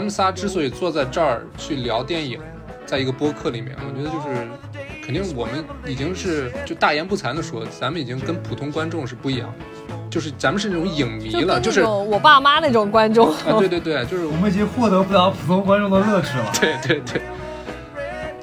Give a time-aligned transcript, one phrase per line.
[0.00, 2.40] 咱们仨之所以坐在这儿去聊电影，
[2.86, 4.48] 在一个播客里面，我觉得就是
[5.04, 13.30] 肯定我们已经是就大言不惭的说，咱们已经跟普通观众是不一样的，就是咱们是那种影迷了，就就是我爸妈那种观众。
[13.30, 16.50] 啊对对对，就是我们已经获得不了普通观众的乐趣了。
[16.58, 17.20] 对对对，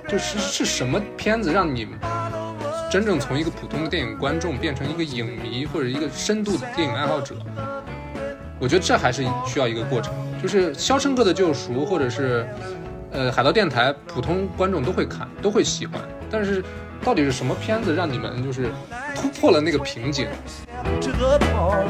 [0.08, 1.88] 就是是什么片子让你
[2.92, 7.34] 真正从一个普通的电影观众变成一个影迷或者一个深度的电影爱好者？
[8.60, 10.14] 我觉得这还是需要一个过程。
[10.42, 12.48] 就是《肖申克的救赎》或者是
[13.12, 16.00] 呃《海盗电台》，普通观众都会看，都会喜欢。
[16.30, 16.64] 但是
[17.04, 18.70] 到底是什么片子让你们就是
[19.16, 20.28] 突破了那个瓶颈
[21.02, 21.86] ？to the bar.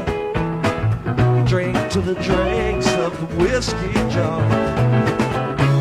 [1.46, 4.38] Drink to the dregs of the whiskey jar.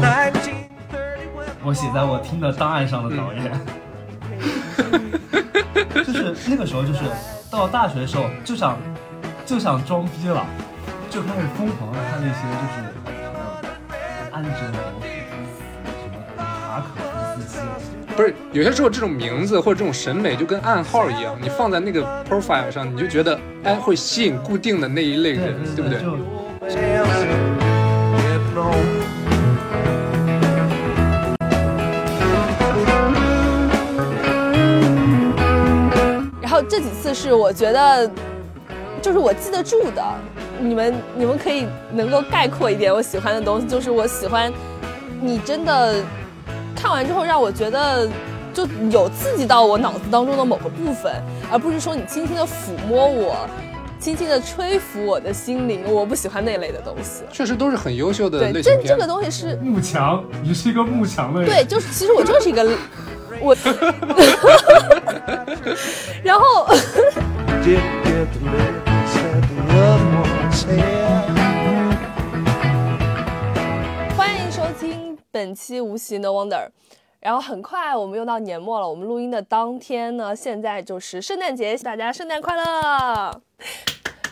[0.01, 3.51] 1930 when 我写在我听的档案上的导演，
[6.05, 6.99] 就是那个时候，就是
[7.51, 8.77] 到大学的时候就想
[9.45, 10.45] 就想装逼了，
[11.09, 13.39] 就开始疯狂的看那些就是什么
[14.31, 15.05] 安哲罗普
[16.01, 17.59] 什么塔可夫斯基，
[18.13, 25.99] 不是，有些时候这种名字或者这种审美就跟暗号一样，你放在那个 profile 上，你就觉得哎会吸引固定的那一类人，对不对？
[36.41, 38.11] 然后这几次是我觉得，
[39.01, 40.03] 就是我记得住的。
[40.59, 44.51] 你们你们可以能够概括一点我喜欢的东西，就是我喜欢
[45.21, 46.03] 你真的
[46.75, 48.07] 看完之后让我觉得
[48.53, 51.13] 就有刺激到我脑子当中的某个部分，
[51.51, 53.47] 而不是说你轻轻的抚摸我，
[53.99, 55.83] 轻轻的吹拂我的心灵。
[55.91, 57.23] 我不喜欢那类的东西。
[57.31, 59.07] 确实都是很优秀的对，这这个。
[59.07, 61.49] 东西是幕墙，你是一个幕墙的人。
[61.49, 62.69] 对，就是其实我就是一个
[63.39, 63.55] 我，
[66.23, 66.67] 然后。
[74.17, 76.67] 欢迎收听本期无锡 No Wonder。
[77.21, 83.41] 然后很快我们又到年末了，我们录音的当天呢，现在就是圣诞节，大家圣诞快乐。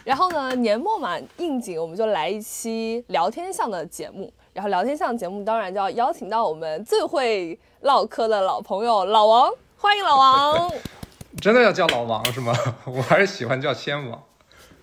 [0.04, 4.30] 然后呢，年末嘛，应景我们就来一期聊天向的节目。
[4.52, 10.70] 然后聊天向节目当然就要邀请到我们最会唠嗑的老朋友老王，欢迎老王。
[11.42, 12.54] 真的要叫老王是吗？
[12.86, 14.22] 我还是喜欢叫先王。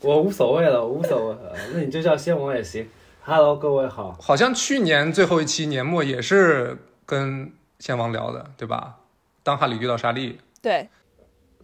[0.03, 2.89] 我无所谓了，无所谓了， 那你就叫仙王也行。
[3.23, 4.17] Hello，各位好。
[4.21, 6.77] 好像去年最后一期年末也是
[7.07, 8.99] 跟仙王聊的，对吧？
[9.45, 10.89] 当哈利遇到莎莉，对，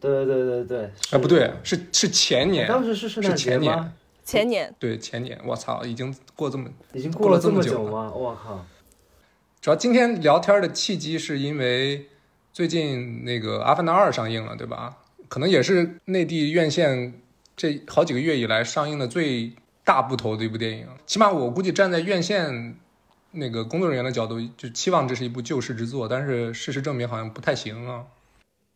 [0.00, 3.92] 对对对对对，哎，是不对，是是前年，当时是圣诞节是前年吗？
[4.24, 8.12] 前年对前年，我操，已经过这么已经过了这么久了久吗？
[8.14, 8.64] 我靠！
[9.60, 12.06] 主要今天聊天的契机是因为
[12.52, 14.98] 最近那个《阿凡达二》上映了，对吧？
[15.28, 17.12] 可能也是内地院线
[17.58, 19.52] 这好几个月以来上映的最
[19.84, 20.86] 大部头的一部电影。
[21.04, 22.76] 起码我估计站在院线
[23.32, 28.04] 那个工作人员的角度，就期望这是一部救世之作，但是事实证明好像不太行啊。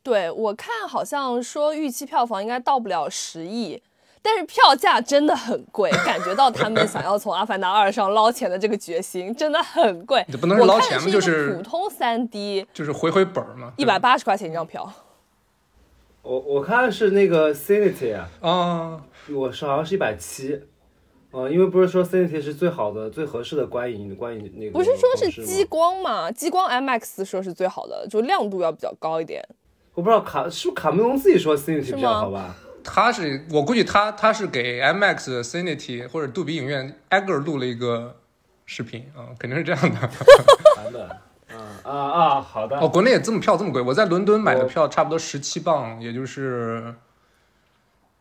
[0.02, 3.80] 对我看好像说预期票房应该到不了十亿，
[4.20, 10.26] 但是票价真的很贵，感觉到他们想要从《阿凡达二》上捞钱的这个决心真的很贵。
[10.28, 14.92] 这不能是捞钱嘛我看的一个就是普通三 D，就是回回本儿嘛，一百八十块钱一张票。
[16.22, 20.60] 我我看是那个 Cinity 啊，啊，我是好像是一百七。
[21.34, 26.30] 嗯，因为不是说 Cinity 是最好的、最合适的观影观影那个不是说是激光嘛？
[26.30, 29.42] 激光 IMAX 说是最好的，就亮度要比较高一点。
[29.94, 32.54] 我不知道卡是不是卡梅隆自己说 Cinity 比较好吧？
[32.84, 38.16] 他是我估计他他是给 IMAX、Cinity 或者杜比影院挨个录了一个
[38.66, 39.98] 视频啊，肯定是这样的。
[40.76, 41.08] 版本。
[41.54, 42.40] 啊啊啊！
[42.40, 42.78] 好的。
[42.78, 46.94] 哦，国内也这么票这么贵，我在伦敦买的票差不多十七磅，也就是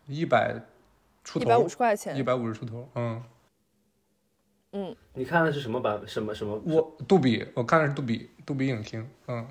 [0.08, 0.56] 一百
[1.24, 2.90] 出头，一百五十块钱一，百五十出头。
[2.96, 3.24] 嗯，
[4.74, 6.01] 嗯，你看的是什么版？
[6.06, 6.62] 什么什么？
[6.66, 9.48] 我杜比，我看的是杜比杜比影厅，嗯，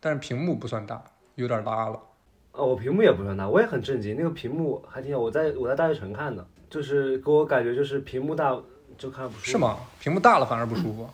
[0.00, 1.02] 但是屏幕不算大，
[1.34, 2.00] 有点拉了。
[2.52, 5.20] 哦，我屏幕也不算大，我也很震惊，那个屏幕还挺好。
[5.20, 8.56] 我在我在大学城看的，就是给我感觉就是屏幕大
[8.96, 9.46] 就看不舒服。
[9.46, 9.58] 是？
[9.58, 9.76] 吗？
[9.98, 11.08] 屏幕大了反而不舒服。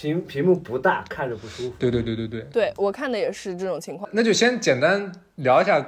[0.00, 1.74] 屏屏幕不大，看着不舒服。
[1.78, 4.08] 对对对对对，对我看的也是这种情况。
[4.14, 5.78] 那就先简单聊一下《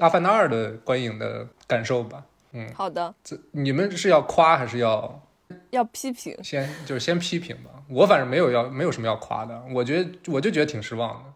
[0.00, 2.22] 阿凡达二》的观影的感受吧。
[2.52, 5.22] 嗯好的，这你们是要夸还是要
[5.70, 6.36] 要批评。
[6.44, 7.70] 先就是先批评吧？
[7.88, 11.32] 我反正没有要没有什么要夸的，我觉得我就觉得挺失望的。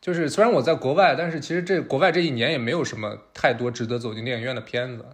[0.00, 5.04] 就是虽然我在国外，但是其实这国外这一年也没有什么太多值得走进电影院的片子。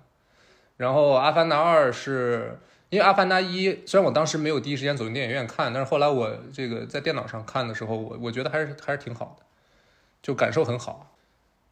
[0.76, 2.58] 然后《阿凡达二》是
[2.90, 9.46] 因为《阿凡达一》，虽然我当时没有第一时间走进电影院看，但是后来我这个在电脑上看的时候，我我觉得还是还是挺好的，
[10.20, 11.14] 就感受很好。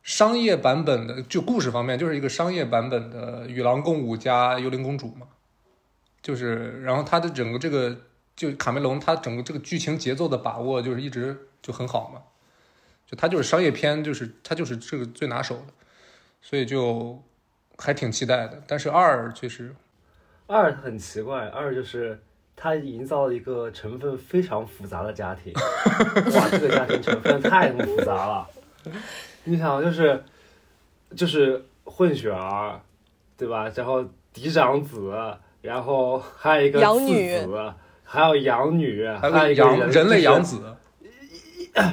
[0.05, 5.27] 商业版本的就故事方面，就是一个商业版本的《与狼共舞》加《幽灵公主》嘛，
[6.23, 7.95] 就是然后他的整个这个
[8.37, 12.23] 就卡梅隆他整个这个剧情节奏的把握就是一直就很好嘛，
[13.07, 15.73] 就他就是商业片，就是他就是这个最拿手的，
[16.41, 17.21] 所以就
[17.77, 18.63] 还挺期待的。
[18.69, 19.75] 但是二确实
[20.49, 22.19] 二很奇怪，二就是
[22.57, 25.53] 他营造了一个成分非常复杂的家庭，
[26.35, 28.49] 哇，这个家庭成分太复杂了。
[29.45, 30.25] 你想，就是
[31.15, 32.81] 就是混血儿，
[33.37, 33.71] 对吧？
[33.75, 34.03] 然后
[34.33, 35.13] 嫡长子，
[35.61, 40.57] 然后还有一个次养女子，还有养女，还还有一个养人类养子。
[40.57, 40.65] 子，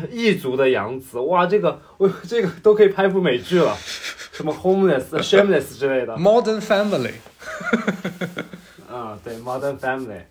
[0.09, 3.75] 异族的养子，哇，这个我这个都可以拍部美剧了，
[4.31, 6.15] 什么 Homeless、Shameless 之类的。
[6.15, 7.11] Modern Family，
[8.89, 10.23] 啊，对，Modern Family，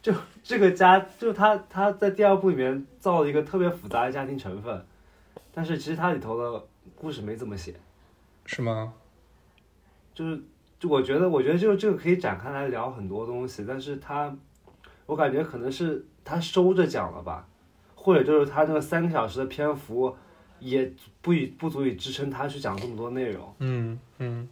[0.00, 0.12] 就
[0.42, 4.84] 这个家，就他他在第二部里面造了一个特别复杂的家庭成分，
[5.52, 7.74] 但是其实它里头的故事没怎么写，
[8.46, 8.92] 是吗？
[10.14, 10.40] 就是
[10.78, 14.36] 就我觉得我觉得就这个可以展开来聊很多东西，但是他
[15.06, 17.46] 我感觉可能是他收着讲了吧，
[17.94, 20.14] 或者就是他那个三个小时的篇幅
[20.58, 23.54] 也不以不足以支撑他去讲这么多内容。
[23.58, 24.48] 嗯嗯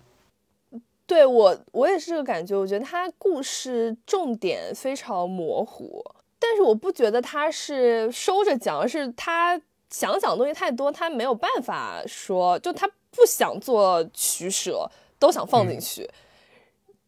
[1.11, 2.57] 对我，我也是这个感觉。
[2.57, 6.01] 我觉得他故事重点非常模糊，
[6.39, 9.61] 但是我不觉得他是收着讲，而是他
[9.91, 16.09] 想讲的东西太多，他没有办法说，就他不想做取舍，都想放进去，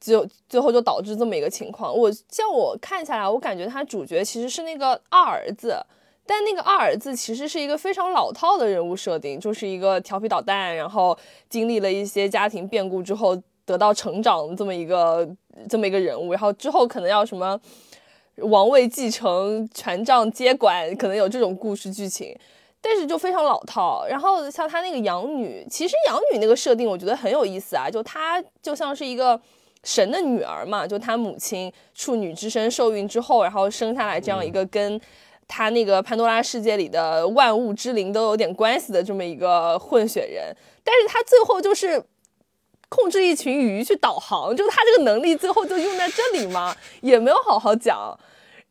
[0.01, 1.97] 就最后就导致这么一个情况。
[1.97, 5.81] 我像我看下来，我感觉他主角其实是那个二儿子。
[6.25, 11.17] 但那个二儿子其实是一个非常老套的人物设定，就是一个调皮捣蛋，然后
[11.49, 15.29] 经历了一些家庭变故之后得到成长这么一个
[15.69, 17.59] 这么一个人物，然后之后可能要什么
[18.37, 22.37] 王位继承、权杖接管，可能有这种故事剧情，
[22.81, 24.07] 但是就非常老套。
[24.09, 29.41] 然后像他那个养女，其实养女那个设定我觉得很有意思啊，就她就像是一个。
[29.85, 35.01] 神的女儿嘛，就她母亲处女之身受孕之后，然后生下来这样一个跟
[35.49, 42.01] 她那个潘多拉世界里的万物之灵都有点关系的这么一个混血人，但是她最后就是
[42.95, 48.15] 控制一群鱼去导航，就他这个能力最后就用在这里吗，也没有好好讲。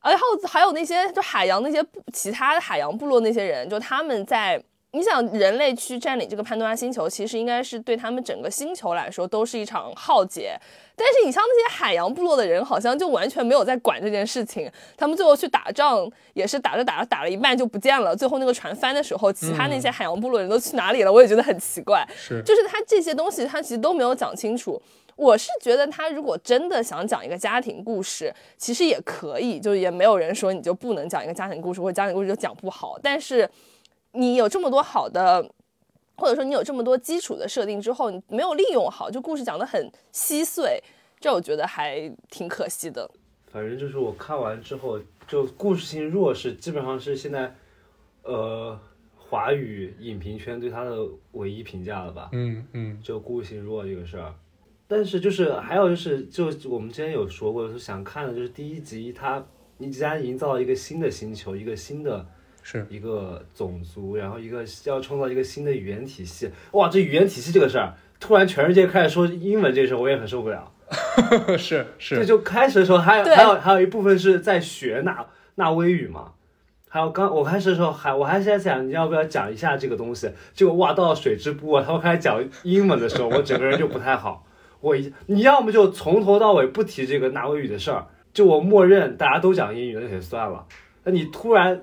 [0.04, 1.84] 然后还有那些就海洋那些
[2.14, 4.62] 其他的海洋部落那些人，就他们在
[4.94, 10.54] 你想人类去占领这个潘多拉星球，其实应该是对他们整个星球来说都是一场浩劫。
[10.98, 14.70] 但是你像那些海洋部落的人，好像就完全没有在管这件事情。
[14.98, 18.14] 他们最后去打仗，也是打着打着打了一半就不见了。
[18.14, 21.12] 最后那个船翻的时候，其他那些海洋部落人都去哪里了？
[21.12, 22.06] 我也觉得很奇怪。
[22.14, 24.82] 是就是他这些东西，他其实都没有讲清楚。
[25.16, 33.00] 我是觉得他如果真的想讲一个家庭故事，其实也可以，就也没有人说你就不能讲一个家庭故事，或者家庭故事就讲不好。
[33.02, 33.50] 但是
[34.14, 35.50] 你有这么多好的，
[36.16, 40.82] 或者说你有这么多基础的设定之后，你没有利用好，就故事讲得很稀碎，
[41.20, 43.10] 这我觉得还挺可惜的。
[43.48, 47.54] 反正就是我看完之后，就故事性弱是基本上是现在，
[48.24, 48.80] 呃，
[49.18, 50.98] 华语影评圈对他的
[51.34, 52.30] 唯一评价了吧？
[52.32, 54.34] 嗯嗯就故事性弱这个事儿。
[54.88, 59.46] 但是就是还有就是，就我们之前有说过，就是想看的就是第一集，它
[59.78, 62.26] 你既然营造了一个新的星球，一个新的
[62.64, 70.72] 是一个种族，然后一个要创造一个新的语言体系，哇，这语言体系这个事儿，突然全世界开始说英文这事儿，我也很受不了。
[71.58, 75.26] 是是，这，就开始的时候还有还有还有一部分是在学纳
[75.56, 76.34] 纳威语嘛，
[76.90, 84.46] 还有刚我开始的时候还我还在想你要不要讲一下这个东西，结果哇到了水之部啊，他们开始讲英文的时候， 我整个人就不太好。
[84.82, 90.66] 我一你要么就从头到尾不提这个纳威语的事儿，就我默认大家都讲英语，那也算了。
[91.04, 91.82] 那你突然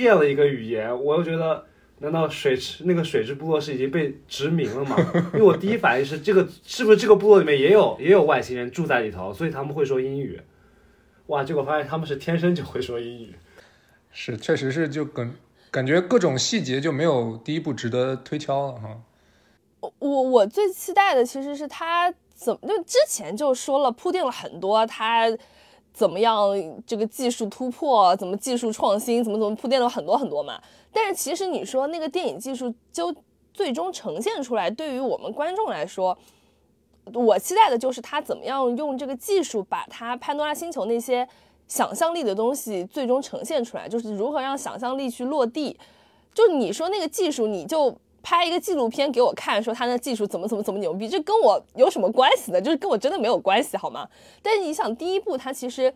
[0.00, 1.66] 变了一个语言，我又觉得。
[2.02, 4.96] 难道水池那个水之部落是已经被殖民了吗？
[5.34, 10.40] 因为我第一反应是这个是不是这个部落里面也有也有外星人住在里头，所以他们会说英语。
[11.26, 13.34] 哇，结果发现他们是天生就会说英语。
[14.10, 15.34] 是，确实是就感
[15.70, 19.02] 感觉各种细节就没有第一部值得推敲了哈。
[19.98, 25.26] 我我最期待的其实是他怎么，就之前就说了铺垫了很多他
[25.92, 26.50] 怎么样
[26.86, 30.60] 这个技术突破，怎么技术创新，怎么怎么铺垫了很多很多嘛。
[30.92, 33.14] 但是其实你说那个电影技术就
[33.52, 36.16] 最终呈现出来，对于我们观众来说，
[37.12, 41.28] 我期待的就是他怎么样用这个技术把他潘多拉星球那些
[41.68, 45.78] 想象力的东西最终呈现出来，就是如何让想象力去落地。
[46.32, 52.60] 就你说那个技术，你就拍一个纪录片给我看，说他那技术怎么怎么怎么牛逼，这跟我有什么关系呢？
[52.60, 54.08] 就是跟我真的没有关系，好吗？
[54.42, 55.92] 但是你想，第一部它其实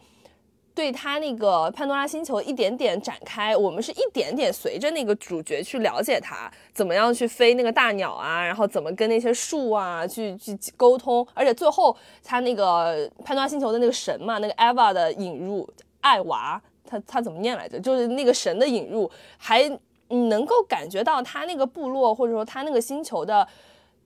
[0.74, 15.68] 对他那个潘多拉星球一点点展开，我们是一点点随着那个主角去了解他怎么样去飞那个大鸟啊，然后怎么跟那些树啊去去沟通，而且最后他那个潘多拉星球的那个神嘛，那个 Eva 的引入，
[16.00, 17.78] 艾娃，他他怎么念来着？
[17.78, 19.70] 就是那个神的引入，还
[20.14, 23.46] 你能够感觉到他那个部落或者说他那个星球的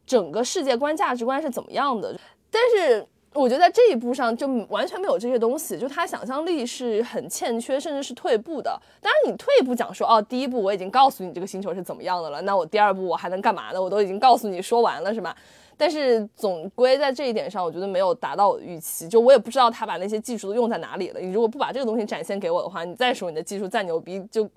[0.06, 2.18] 整个世界观、价值观是怎么样的，
[2.50, 3.06] 但是。
[3.34, 8.70] 我觉得在这一步上就完全没有这些东西，就他想象力是很欠缺，甚至是退步的。
[9.02, 13.80] 当然，你退一步讲说，哦，第一步我已经告诉你这个星球是怎么样的了，那我第二步我还能干嘛呢？
[13.80, 15.36] 我都已经告诉你说完了，是吧？
[15.76, 19.06] 但是总归在这一点上，我觉得没有达到我的预期。
[19.06, 21.20] 就我也不知道他把那些技术都用在哪里了。
[21.20, 24.48] 你如果不把这个东西展现给我的话，你再说你的技术再牛逼，就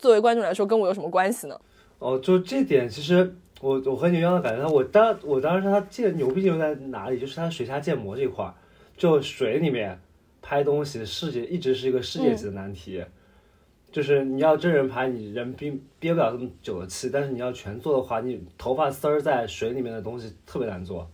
[0.00, 1.60] 作为观众来说，跟我有什么关系呢？
[1.98, 3.36] 哦，就这点其实。
[3.62, 7.20] 我我和你一样的感觉，我当我当时他建牛逼牛在哪里？
[7.20, 8.54] 就是他水下建模这块儿，
[8.96, 10.00] 就水里面
[10.40, 13.04] 拍东西，世界一直是一个世界级的难题。
[13.92, 21.06] 就是你要真人拍，你人憋憋不了这么久的气，但是你要全做的话，你头发丝儿在水里面的东西特别难做。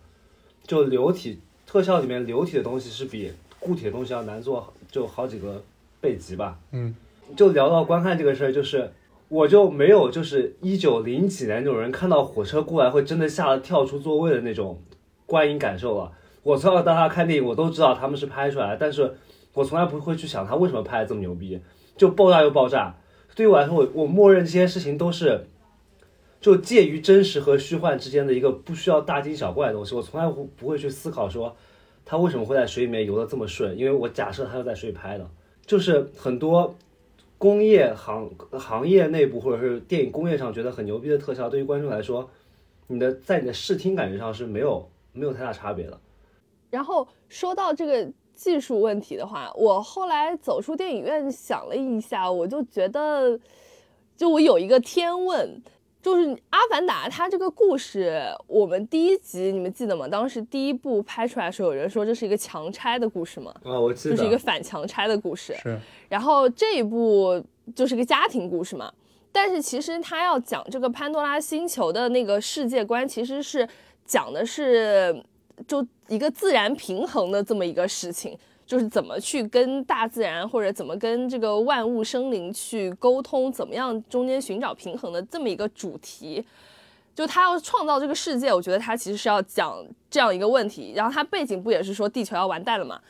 [0.62, 5.61] 就流体特效里面流体的东西是比固体的东西要难做，就好几个
[6.00, 6.57] 倍级吧。
[6.71, 6.95] 嗯，
[7.35, 8.92] 就聊到观看这个事儿，就是。
[9.28, 14.80] 我就没有就是一九零几年那种人看到火车过来会真的吓得跳出座位的那种
[15.26, 16.12] 观影感受了。
[16.45, 19.16] 我从小到大看电影，我都知道他们是拍出来的，但是
[19.52, 21.61] 我从来不会去想他为什么拍的这么牛逼，
[21.97, 22.95] 就爆炸又爆炸。
[23.35, 25.49] 对于我来说，我我默认这些事情都是
[26.40, 29.97] 就介于真实和虚幻之间的一个不需要大惊小怪的东西。
[29.97, 31.56] 我从来不不会去思考说
[32.04, 35.28] 他为什么会在水里面游得这么顺，因为我假设他是在水里拍的，
[35.66, 36.76] 就是很多。
[37.38, 42.28] 工业行行业内部或者是电影工业上觉得很牛逼的特效，对于观众来说，
[42.87, 46.00] 你的在你的视听感觉上是没有没有太大差别的。
[46.71, 53.38] 然后说到这个技术问题的话，我后来走出电影院想了一下，我就觉得，
[54.16, 55.62] 就我有一个天问。
[56.07, 60.07] 就是《阿凡达》，它这个故事，我们第一集你们记得吗？
[60.07, 63.53] 当时第一部拍出来的时候，有人说这是一个强拆的故事吗？
[63.65, 65.53] 啊，我记得，就是一个反强拆的故事。
[65.61, 65.77] 是。
[66.09, 67.45] 然后这一部
[67.75, 68.89] 就是个家庭故事嘛，
[69.33, 73.69] 但是其实他要讲这个潘多拉星球的那个世界观，其实是
[74.05, 75.21] 讲的是
[75.67, 78.39] 就一个自然平衡的这么一个事情。
[78.66, 86.44] 就是怎么去跟大自然，或者怎么跟这个万物生灵去沟通，怎么样中间寻找平衡的这么一个主题。
[87.14, 90.92] 就他要创造这个世界，我觉得他其实是要讲这样一个问题。
[90.94, 93.00] 然后他背景不也是说地球要完蛋了吗？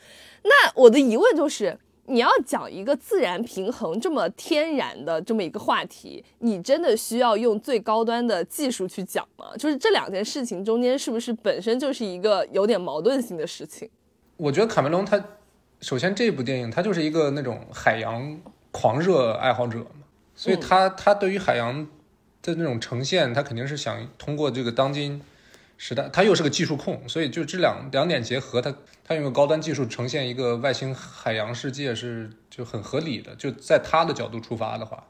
[0.43, 9.47] 那我的疑问就是，你要讲一个自然平衡这么天然的这么一个话题，你真的需要用最高端的技术去讲吗？
[9.57, 13.89] 就是这两件事情中间是不是本身就是一个有点矛盾性的事情？
[14.37, 15.21] 我觉得卡梅隆他。
[15.79, 18.39] 首先，这部电影它就是一个那种海洋
[18.71, 20.05] 狂热爱好者嘛，
[20.35, 21.87] 所以他他对于海洋
[22.41, 25.21] 的那种呈现，他肯定是想通过这个当今
[25.77, 35.05] 时代，他又是个技术控，所以就这两两点结合，他他用高端技术呈现一个外星海洋世界是就很合理的，就在他的角度出发的话，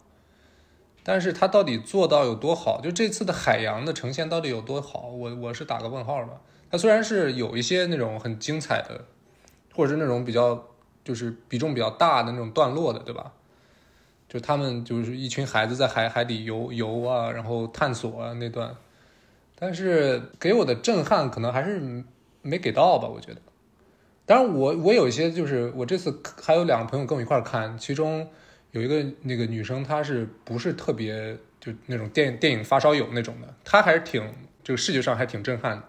[1.01, 2.81] 但是他到底做到有多好？
[2.81, 5.07] 就这次的海洋的呈现到底有多好？
[5.07, 6.41] 我我是打个问号吧。
[6.69, 9.05] 他虽然是有一些那种很精彩的。
[9.77, 10.67] 或者是那种比较，
[11.03, 13.31] 就是比重比较大的那种段落的，对吧？
[14.27, 18.75] 就他们就是一群孩子在海海底游游啊，然后探索啊那段，
[19.55, 22.03] 但是给我的震撼可能还是
[22.41, 23.41] 没给到吧，我觉得。
[24.25, 28.29] 当然，我我有一些就是我这次还有两个朋友跟我一块看，其中
[28.71, 35.83] 有一个那个女生，她是不是特别就那种电电影发烧友那种的，她还是挺这个视觉上还挺震撼的，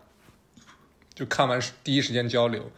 [1.12, 2.70] 就看完第一时间交流。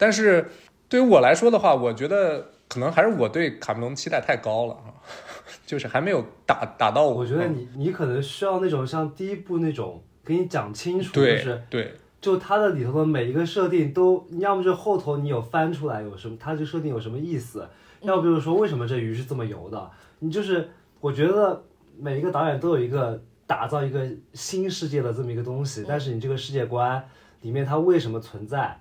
[0.00, 0.50] 但是
[0.88, 4.88] 对于我来说的话，我觉得可能还是我对卡梅隆期待太高了啊，
[5.66, 7.16] 就是还没有打打到我。
[7.16, 17.68] 我觉得你你可能需要那种像第一部那种给你讲清楚，就是对，就它的里头的每一个设定都，要么就后头你有翻出来有什么，它这设定有什么意思，
[18.00, 19.90] 要不就是说为什么这鱼是这么游的，
[20.20, 21.62] 你就是我觉得
[21.98, 27.06] 每一个导演都有一个打造一个新世界的这么一个东西，但是你这个世界观
[27.42, 28.80] 里面它为什么存在？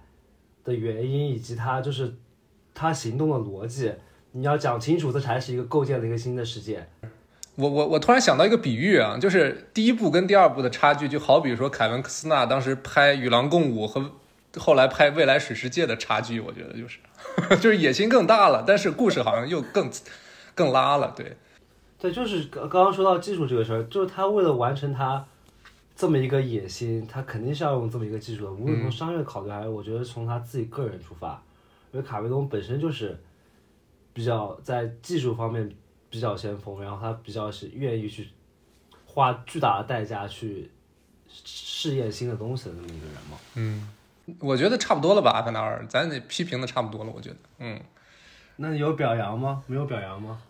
[0.69, 2.13] 的原因以及他就是
[2.73, 3.91] 他行动的逻辑，
[4.31, 6.87] 你要讲清楚，这才是一个构建了一个新的世界。
[7.55, 14.11] 我我我突然想到一个比喻啊，就是第一部跟第二部的差距，就好比说凯文·科斯纳当时拍《与狼共舞》和
[14.55, 16.99] 后来拍《未来水世界》的差距，我觉得就是
[17.59, 19.89] 就是野心更大了，但是故事好像又更
[20.55, 21.13] 更拉了。
[21.17, 21.35] 对，
[21.97, 25.25] 对，就是刚刚刚说到技术这个事儿，就是他为了完成他。
[25.99, 28.51] 这么一个野心，他肯定是要用这么一个技术的。
[28.53, 31.43] 无论从商业考虑还是我觉得从他自己个人出发，
[31.91, 33.21] 因为卡梅隆本身就是
[34.13, 35.73] 比比较在技术方面
[36.09, 38.27] 比较先锋，然后他比较是愿意去
[39.05, 40.69] 花巨大的代价去
[41.29, 43.37] 试验新的东西的那么一个人嘛。
[43.55, 43.89] 嗯，
[44.41, 47.79] 我觉得差不多了吧，《阿凡达二》，咱得批评的差不多了，我觉得，嗯，
[48.57, 49.63] 那你有表扬吗？
[49.67, 50.41] 没有表扬吗？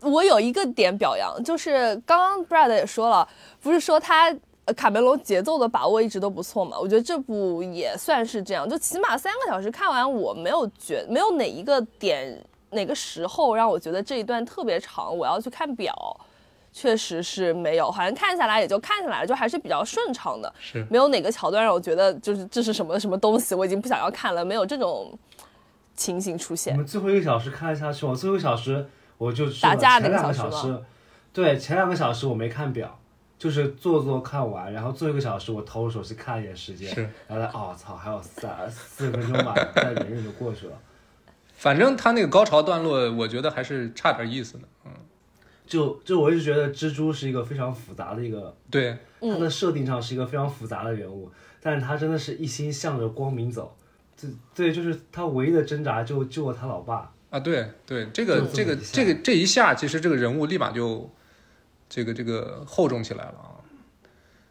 [0.00, 3.28] 我有一个点表扬，就是刚刚 Brad 也说了，
[3.60, 4.34] 不是说他
[4.68, 6.78] 呃卡梅隆节奏的把握一直都不错嘛？
[6.78, 12.38] 我觉得这部也算是这样，就起码三个小时看完，我没有觉没有哪一个点
[12.70, 15.94] 哪个时候让我觉得这一段特别长，我要去看表，
[16.70, 25.18] 确实是没有，好像看下来也就看下来了，就还是比较顺畅的，是没有哪个桥段让我觉得就是这是什么什么东西，我已经不想要看了，没有这种
[25.94, 26.76] 情形出现我。
[26.76, 28.14] 们最后一个小时看下去我？
[28.14, 30.82] 最后一个小时我就打架那个前两个小时，
[31.32, 32.98] 对，前两个小时我没看表，
[33.38, 36.92] 就是做做看完，然后做一个小时我偷着手机看一眼时间，
[37.28, 40.72] 然后再哦操，还有三四十分钟吧，再忍忍就过去了。
[41.56, 44.90] 反正他那个高潮段落，我觉得还是差点意思的，嗯，
[45.66, 51.30] 就就我一直觉得蜘蛛是一个非常复杂的一个，对，嗯它的设定上是一个非常复杂的人物，
[51.60, 53.76] 但是他真的是一心向着光明走，
[54.20, 57.12] 对对，就是他唯一的挣扎就救了他老爸。
[57.30, 61.10] 啊，对对，这个这这个这个这一下，其实这个人物立马就
[61.88, 63.56] 这个这个厚重起来了啊。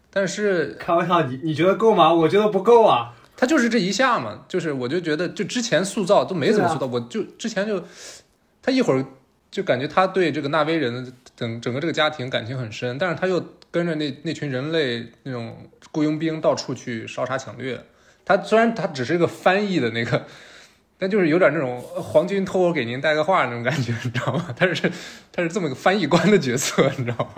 [0.10, 2.14] 但是开玩笑，你你觉得够吗？
[2.14, 3.14] 我觉得不够啊。
[3.36, 7.84] 他就是这一下嘛，就是我就觉得就之前塑造都没怎么塑造，我就之前就
[8.64, 9.06] 他一会儿
[9.52, 17.80] 就感觉他对这个纳威人的整整个这个家庭感情很深，但是他又跟着那那群人类那种雇佣兵到处去烧杀抢掠。
[18.26, 20.26] 他虽然他只是一个翻译的那个，
[20.98, 24.54] 但就是有点那种呃皇军托我给您带个话那种感觉， 你知道吗？
[24.56, 24.92] 他是
[25.32, 27.32] 他是这么个翻译官的角色，你知道吗？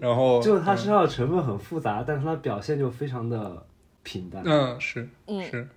[0.00, 3.66] 然后就是他身上的成分很复杂，但是他表现就非常的
[4.04, 4.42] 平淡。
[4.44, 5.68] 嗯是嗯是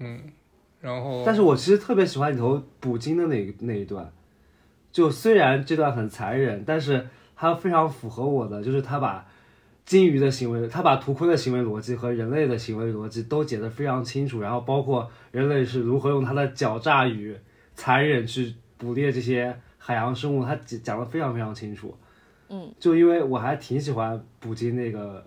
[0.00, 0.20] 嗯，
[0.80, 4.12] 然后但是我其实特别喜欢里头捕鲸的那那一段，
[4.92, 9.26] 就虽然这段很残忍，但是他非常符合我的，就是他把
[9.88, 17.34] 鲸鱼的行为，他把图坤的行为逻辑和人类的行为逻辑都解得非常清楚，然后包括人类是如何用他的狡诈与
[17.74, 21.96] 残忍去捕猎这些海洋生物，他讲讲得非常非常清楚。
[22.50, 25.26] 嗯，就因为我还挺喜欢捕鲸那个，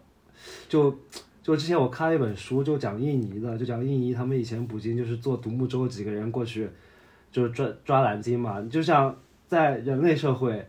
[0.69, 0.95] 就
[1.41, 6.69] 就之前我看了一本书，就讲印尼的，就讲印尼他们以前捕鲸就是坐独木舟几个人过去，
[7.31, 10.63] 就是抓抓蓝鲸嘛，就像在人类社会，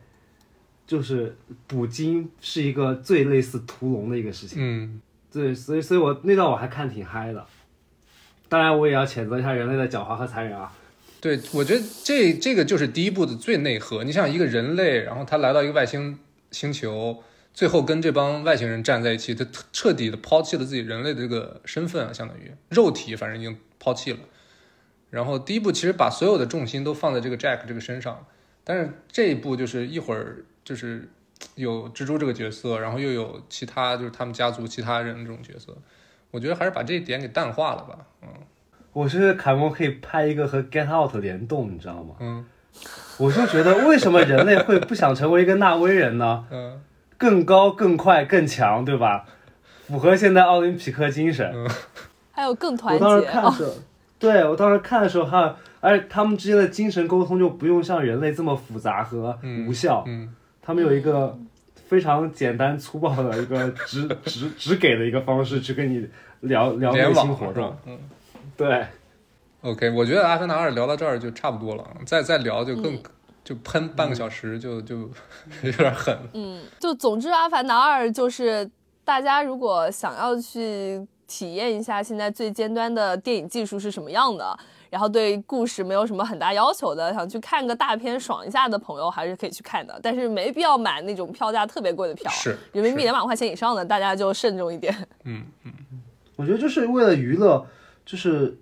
[0.86, 4.58] 就是捕鲸是一个最类似屠龙的一个事情。
[4.60, 5.00] 嗯
[5.32, 7.46] 对，所以所以我那段我还看挺嗨的。
[8.50, 10.70] 当然，我也要谴责一下人类的狡猾和残忍啊。
[11.22, 14.04] 对，我觉得这这个就是第一部的最内核。
[14.04, 16.18] 你想一个人类，然后他来到一个外星
[16.50, 17.22] 星球，
[17.54, 24.18] 最后跟这帮外星人站在一起，他彻彻底的抛弃了自己人类的这个身份啊，相当于肉体，反正已经抛弃了。
[25.08, 28.26] 然后第一部其实把所有的重心都放在这个 Jack 这个身上，
[28.64, 31.08] 但是这一部就是一会儿就是
[31.54, 35.76] 有蜘蛛这个角色，然后又有其他就是他们家族其他人这种角色，
[36.30, 37.98] 我觉得还是把这一点给淡化了吧。
[38.22, 38.28] 嗯
[38.92, 42.14] 我是凯文可以拍一个和 Get Out 联动，你知道吗？
[42.20, 42.44] 嗯
[43.18, 46.44] 我就觉得为什么人类会不想成为一个纳威人呢？
[46.52, 46.80] 嗯
[47.16, 49.24] 更高、更快、更强，对吧？
[49.86, 51.50] 符合现在奥林匹克精神。
[51.54, 51.66] 嗯
[52.32, 53.72] 还有更团结我当时看的时候，
[54.18, 61.36] 对我当时看的时候还有，而且他们之间的精神沟通就不用像人类这么复杂和嗯无效，嗯他们有一个
[61.86, 66.08] 非常简单粗暴的一个只只只给的一个方式去跟你
[66.40, 67.76] 聊聊内心活动。
[67.84, 67.98] 嗯。
[68.56, 68.86] 对
[69.62, 73.02] ，OK，我觉得《阿凡达二》聊到这儿就差不多了，再再聊就更、嗯
[73.44, 75.10] 就喷半个小时就就
[75.64, 76.16] 有点狠。
[76.32, 78.70] 嗯，就总之，《阿凡达二》就是
[79.04, 84.56] 大家如果想要去体验一下现在最尖端的电影技术是什么样的，
[84.92, 89.98] 然后对故事没有什么很大要求的，想去看个大片爽一下的朋友，还是可以去看的。
[90.02, 94.94] 但是没必要买那种票价特别贵的票，是人民币是两百块钱以上的，大家就慎重一点。
[95.24, 95.72] 嗯嗯
[96.36, 97.66] 我觉得就是为了娱乐，
[98.04, 98.54] 就是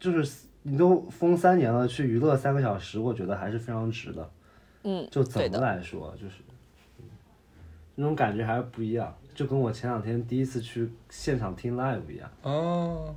[0.00, 4.30] 就是你都封三年了，去娱乐三个小时，我觉得还是非常值的。
[4.84, 6.36] 嗯，就怎么来说，就是
[7.00, 7.04] 嗯
[7.96, 13.14] 那种感觉还是不一样，就跟我前两天第一次去现场听 live 一样，哦，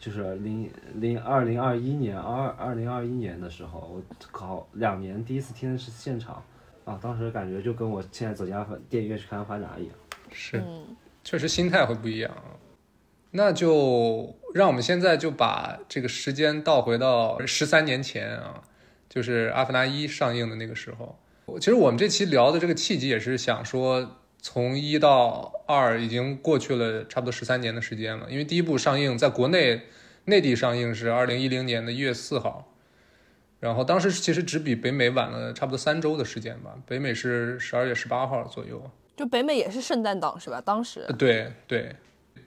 [0.00, 6.42] 就是零零二零二一年二二零二一年的时候，我考两年第一次听的是现场，
[6.86, 9.94] 啊，当时感觉就跟我现在走进阿凡电影院去看《阿凡达》一样。
[10.32, 12.34] 是，嗯，确实心态会不一样。
[13.32, 18.62] 那就让我们现在就把这个时间倒回到十三年前啊，
[19.08, 21.16] 就是《阿凡达一》上映的那个时候。
[21.58, 28.26] 其实我们这期聊的这个契机也是想说，从一到二已经过去了差不多十三年的时间了。
[28.30, 29.82] 因为第一部上映在国内
[30.24, 32.72] 内地上映是二零一零年的一月四号，
[33.58, 38.90] 然后当时其实只比北美晚了差不多三周的时间吧，北美是十二月十八号左右。
[39.16, 40.60] 就北美也是圣诞档是吧？
[40.60, 41.94] 当时呃，对对，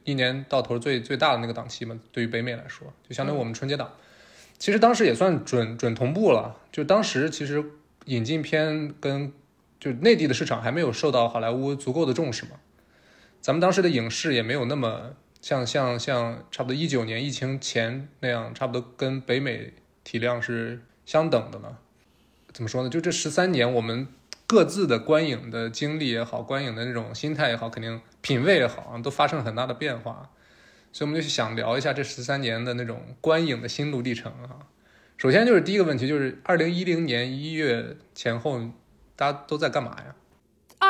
[0.03, 3.91] 一年到头最最大的那个档期嘛，对于北美来说，就相当于我们春节档。
[4.57, 7.63] 其实当时也算准准同步了，就当时其实
[8.05, 9.31] 引进片跟
[9.79, 12.51] 就内地的市场还没有受到好莱坞足够的重视嘛，
[13.43, 19.73] 咱们当时的影视也没有那么像像像差不多一九年疫情前那样，差不多跟北美
[20.05, 21.77] 体量是相等的了。
[22.53, 22.89] 怎么说呢？
[22.89, 24.07] 就这十三年，我们
[24.47, 30.29] 各自的观影的经历也好，观影的那种心态也好，肯定品味也好，都发生了很大的变化。
[30.93, 34.59] 所以我们就想聊一下这十三年的那种观影的心路历程啊。
[35.17, 38.61] 首先就是第一个问题，就是二零一零年一月前后，
[39.17, 40.15] 大家都在干嘛呀？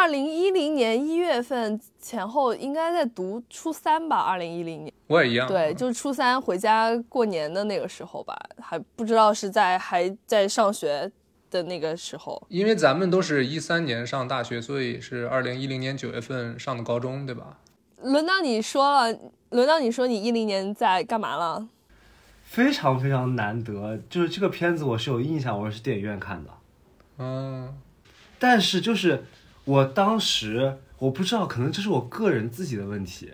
[0.03, 4.17] 二零一零年一月份前后应该在读初三吧？
[4.17, 5.47] 二零一零年，我也一样。
[5.47, 11.09] 对，就是初三回家过年的那个时候吧，还不知道是在还在上学
[11.49, 12.45] 的那个时候。
[12.49, 17.57] 因为咱们都是一三年上大学，所以是二零一零年九月份上的高中，对吧？
[18.01, 19.17] 轮到你说了，
[19.51, 21.69] 轮到你说你一零年在干嘛了？
[22.43, 26.49] 非常非常难得，就是这个片子我是有印象，我是电影院看的，
[27.19, 27.73] 嗯，
[28.37, 29.23] 但是就是
[29.65, 33.31] 我当时我不知道，可能这是我个人自己的问题。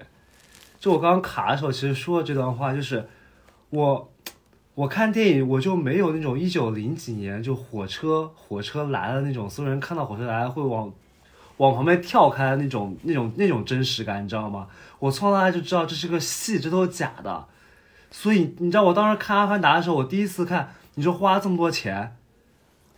[0.80, 3.08] 就我刚刚卡的时候，其实说的这段话就是
[3.70, 4.12] 我
[4.76, 10.92] 我看电影我就没有那种一九零几年就火车火车来了那种，所有人看到火车来了会往
[11.58, 14.68] 往旁边跳开的那种那种那种真实感，你知道吗？
[15.00, 17.46] 我从来就知道这是个戏，这都是假的。
[18.12, 22.15] 所以你知道我当时看《阿凡达》的时候，我第一次看，你说花这么多钱，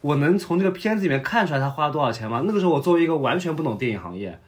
[0.01, 2.43] 我能从这个片子里面看出来他花了多少钱吗？
[2.45, 4.39] 那个时候我作为一个完全不懂电影行业，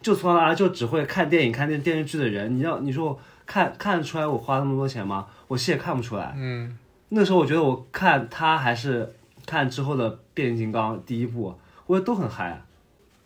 [0.00, 5.26] 就从小到大就只会看电影、看电电视剧的人，你要你说我看看得出来我花那么多钱吗？
[5.48, 6.34] 我其实也看不出来。
[6.36, 6.78] 嗯，
[7.10, 11.54] 那时候我觉得我看他还是看之后的《变形金刚》第一部，
[11.86, 12.62] 我觉得都很嗨。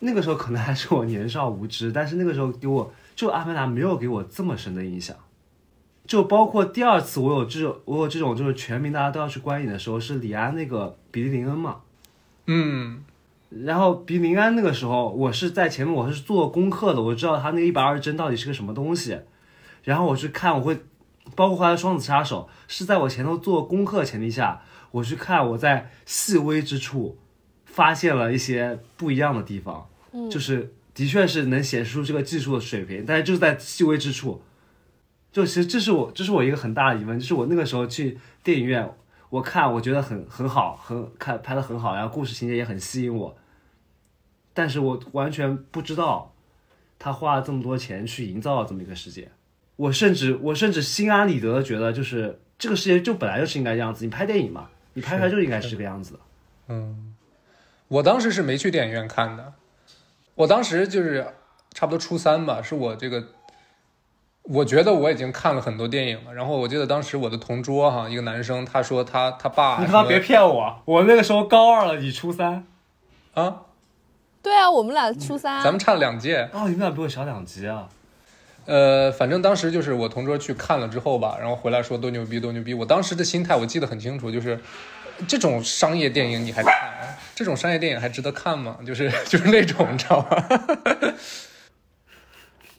[0.01, 5.15] 那个时候可能还是我年少无知，但是那个时候给我就《阿凡达》没有给我这么深的印象。
[6.11, 11.77] 就包括第二次我有这种我有这种就是全民大家都要去观影的时候，是李安那个比利林恩嘛。
[12.46, 13.05] 嗯，
[13.49, 19.20] 然后比利林恩那个时候，我是在前面我是做功课的，我知道他那一百二十帧到底是个什么东西，
[19.85, 20.81] 然后我去看，我会
[21.37, 27.16] 包括后来双子杀手是在我前头做功课的前提下，我去看，我在细微之处
[27.66, 34.42] 发现了一些不一样的地方，嗯就是的确是能显示出这个技术的水平，但是就是在细微之处。
[35.33, 38.90] 就其实这是我这是我一个很大的疑问，就是我那个时候去电影院，
[39.29, 43.37] 我看我觉得很很好，很看拍的很好，然后故事情节也很吸引我，
[44.53, 46.35] 但是我完全不知道
[46.99, 49.31] 他花了这么多钱去营造了这么一个世界，
[49.77, 56.21] 我甚至我甚至心安理得的觉得，就是这个世界就本来就是应该这样子，你拍电影嘛，你拍出来就应该是这个样子的。
[57.88, 59.53] 我当时是没去电影院看的，
[60.35, 61.27] 我当时就是
[61.73, 63.25] 差不多初三吧，是我这个，
[64.42, 66.35] 我觉得我已经看了很多电影了。
[66.35, 72.64] 然后我记得当时我的同桌哈，一个男生，他说他他爸你他妈别骗我，我那个时候高二了，你初三。
[73.35, 73.62] 啊，
[74.42, 76.48] 对啊，我们俩初三啊，咱们差了两届。
[76.53, 77.88] 哦，你们俩比我小两级啊！
[78.66, 82.74] 呃，反正当时就是我同桌去看了之后吧，然后回来说多牛逼多牛逼。
[82.74, 84.61] 我当时的心态我记得很清楚，就是
[85.29, 86.74] 这种商业电影你还看？
[87.35, 88.76] 这种商业电影还值得看吗？
[88.87, 90.44] 就是就是那种，你知道吗？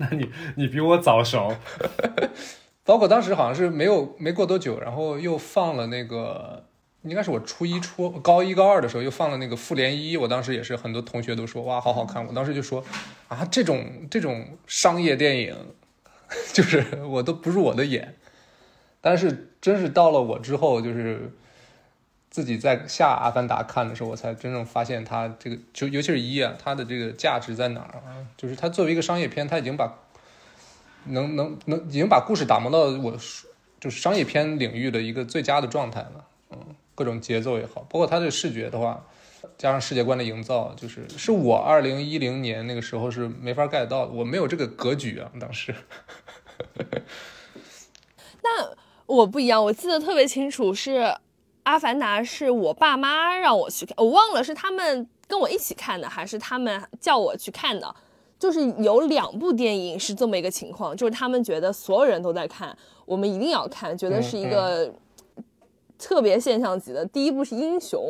[0.01, 1.55] 那你你比我早熟。
[2.83, 6.65] 包括当时好像是没有没过多久，然后又放了那个，
[7.03, 12.83] 应该是我初一初高一高二的时候又放了那个《复联一》，我当时也是很多同学都说哇好好看，我当时就说
[13.27, 15.55] 啊这种这种商业电影，
[16.51, 18.15] 就是我都不入我的眼。
[18.99, 21.31] 但是真是到了我之后，就是
[22.31, 28.25] 自己在下《阿凡达》看的时候，我才真正发现它这个就尤其是一啊，它的这个价值在哪儿啊？
[28.37, 29.99] 就是它作为一个商业片，它已经把
[31.07, 33.11] 能能能已经把故事打磨到我
[33.81, 36.25] 就是商业片领域的一个最佳的状态了。
[36.51, 36.57] 嗯，
[36.95, 39.05] 各种节奏也好，包括它的视觉的话，
[39.57, 45.75] 加上世界观的营造，就是是我二零一零年那个时候是没法 get 到的，我没有这个格局啊，当时。
[48.43, 48.71] 那
[49.05, 50.99] 我不一样，我记得特别清楚，是
[51.63, 57.93] 《阿凡达》是我爸妈让我去看，我忘了是他们跟我一起看的，还是他们叫我去看的。
[58.39, 64.91] 就是有两部电影是这么一个情况，就是他们觉得所有人都在看，我们一定要看，觉得是一个
[65.99, 67.05] 特别现象级的。
[67.05, 68.01] 第一部是《英雄》，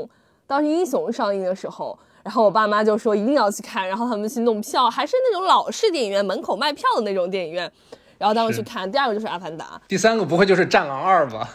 [0.48, 7.70] 当时《英雄》上映的时候，然后我爸妈就说一定要去看，然后他们去弄票，还是那种老式电影院门口卖票的那种电影院，
[8.22, 8.90] 然后当时去看。
[8.92, 11.50] 第二个就是《阿凡达》，第三个不会就是《战狼二》吧？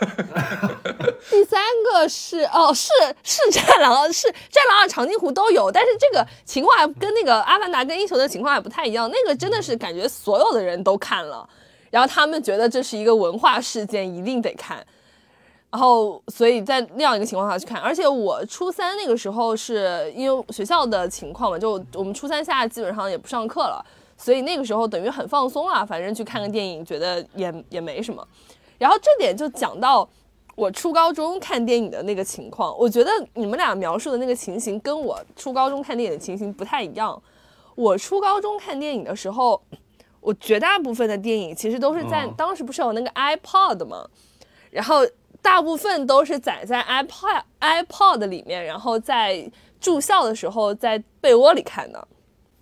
[1.30, 2.90] 第三个是哦，是
[3.22, 9.08] 是《战狼二》，是《战狼二》长津湖都有，但是这个情况还跟那个《阿凡达》跟《英雄》的情况还不太一样。
[9.08, 11.48] 那个真的是感觉所有的人都看了，
[11.90, 14.84] 然后他们觉得这是一个文化事件，一定得看。
[15.70, 23.84] 然后，所以在那样一个情况下去看，而且我初三那个时候是因为学校的情况嘛，就我们初三下基本上也不上课了，
[24.22, 28.22] 所以那个时候等于很放松啊，反正去看个电影，觉得也也没什么。
[28.76, 30.06] 然后这点就讲到
[30.54, 37.20] 我初高中看电影的那个情况，我觉得你们俩描述的那个情形跟我初高中看电影的情形不太一样。
[37.74, 39.58] 我初高中看电影的时候，
[40.20, 44.06] 我绝大部分的电影其实都是在、哦当时不是有那个 iPod 吗？
[44.70, 44.96] 然后
[45.40, 52.06] 大部分都是载在 iPod iPod 里面，然后在住校的时候在被窝里看的。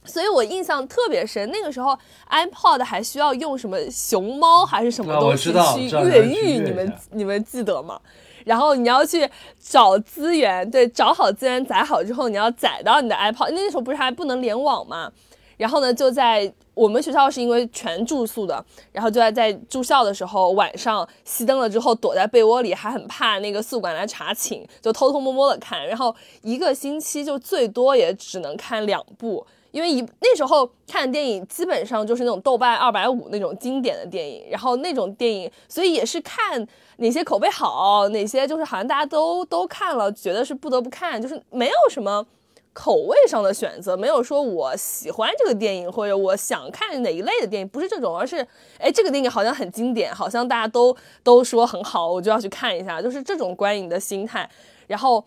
[0.08, 1.96] 所以我印象特别深，那个时候
[2.30, 8.00] iPod 还需要用什么熊猫还是什么东西去越狱，你们你们记得吗？
[8.44, 9.28] 然后你要去
[9.60, 13.50] 找资源，对，找好资源载好之后，你要载到你的 iPod。
[13.50, 15.12] 那时候不是还不能联网吗？
[15.58, 25.84] 然后呢，就在我们学校是因为全住宿的，然后就在在住校的时候，晚上熄灯了之后，躲在被窝里，还很怕那个宿管来查寝，就偷偷摸摸的看。
[25.86, 29.44] 然后一个星期就最多也只能看两部，
[29.78, 42.26] 因为一那时候看电影基本上就是那种豆瓣二百五那种经典的电影，然后那种电影，所以也是看哪些口碑好，哪些就是好像大家都都看了，觉得是不得不看，就是没有什么。
[42.74, 48.36] 口味上的选择，没有说我喜欢这个电影或者我想看哪一类的电影，不是这种，而是
[48.78, 54.48] 哎，这个电影好像很经典，好像大家都都说很好，我就要去看一下，就是这种观影的心态。
[54.86, 55.24] 然后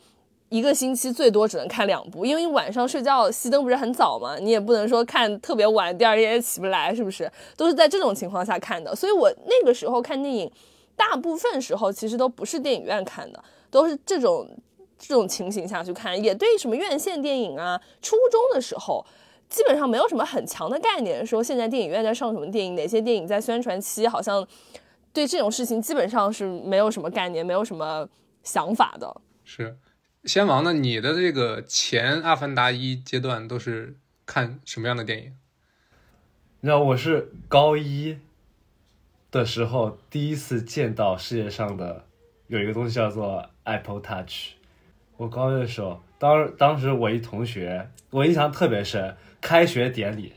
[0.52, 7.32] 一个星期最多只能看两部，因为你晚上睡觉熄灯不是很早嘛，你也不能说看特别晚，第二天也起不来，是不是？
[7.56, 8.94] 都是在这种情况下看的。
[8.94, 10.52] 所以我那个时候看电影，
[10.98, 14.46] 大部分时候其实都不是电影院看的，都是这种
[15.00, 19.06] 这种情形下去看，也对什么院线电影啊，初中的时候。
[19.50, 24.48] 基本上没有什么很强的概念，说现在电影院在上什么电影，哪些电影在宣传期，好像
[25.12, 28.08] 对这种事情基本上是没有什么概念，没有什么
[28.44, 29.14] 想法的。
[29.44, 29.78] 是，
[30.26, 30.72] 先王呢？
[30.74, 35.36] 你的这个前《阿凡达一》阶段都是看什么样的电影？
[36.60, 38.20] 你知道我是高一
[39.32, 42.06] 的时候第一次见到世界上的
[42.46, 44.52] 有一个东西叫做 Apple Touch。
[45.18, 50.34] 我高一的时候，当当时我一同学，我印象特别深，开学典礼，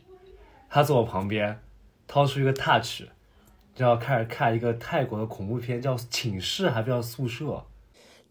[0.71, 1.61] 他坐我旁边，
[2.07, 3.03] 掏出一个 Touch，
[3.77, 7.45] 然后开始看一个泰国的恐怖片，叫《寝室》还不叫《宿舍》。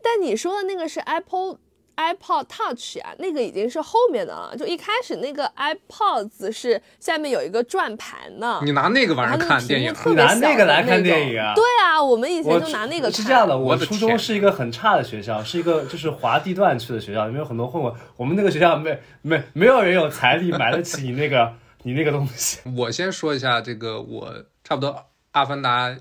[0.04, 1.58] 但你说的那个是 Apple
[1.96, 4.58] iPod Touch 呀、那个已经是后面的了。
[4.58, 9.94] 就一开始那个 iPods 是下面有一个转盘呢，你拿那个玩意儿看电影？
[10.08, 13.14] 你拿那个来看电影啊对啊，我们以前就拿那个看。
[13.14, 17.94] 是这样的，我初中是一个很差的学校，是一个就是划地段去的学校，里面有很多混混。
[18.18, 22.60] 我们那个学校没没没有人有财力买得起你那个你那个东西。
[22.76, 24.90] 我先说一下这个，我差不多
[25.34, 25.96] 《阿凡达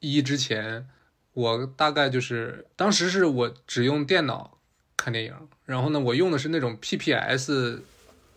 [0.00, 0.88] 一》之前，
[1.34, 4.58] 我大概就是当时是我只用电脑
[4.96, 7.80] 看电影，然后呢，我用的是那种 PPS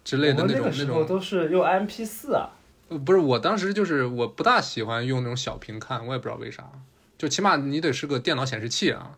[0.04, 2.50] 之类的那那种那时候种，都是用 MP 四啊，
[2.90, 6.70] 呃不是我当时就是我不大喜欢用那种小屏看，我也不知道为啥，
[7.18, 9.18] 就起码你得是个电脑显示器啊。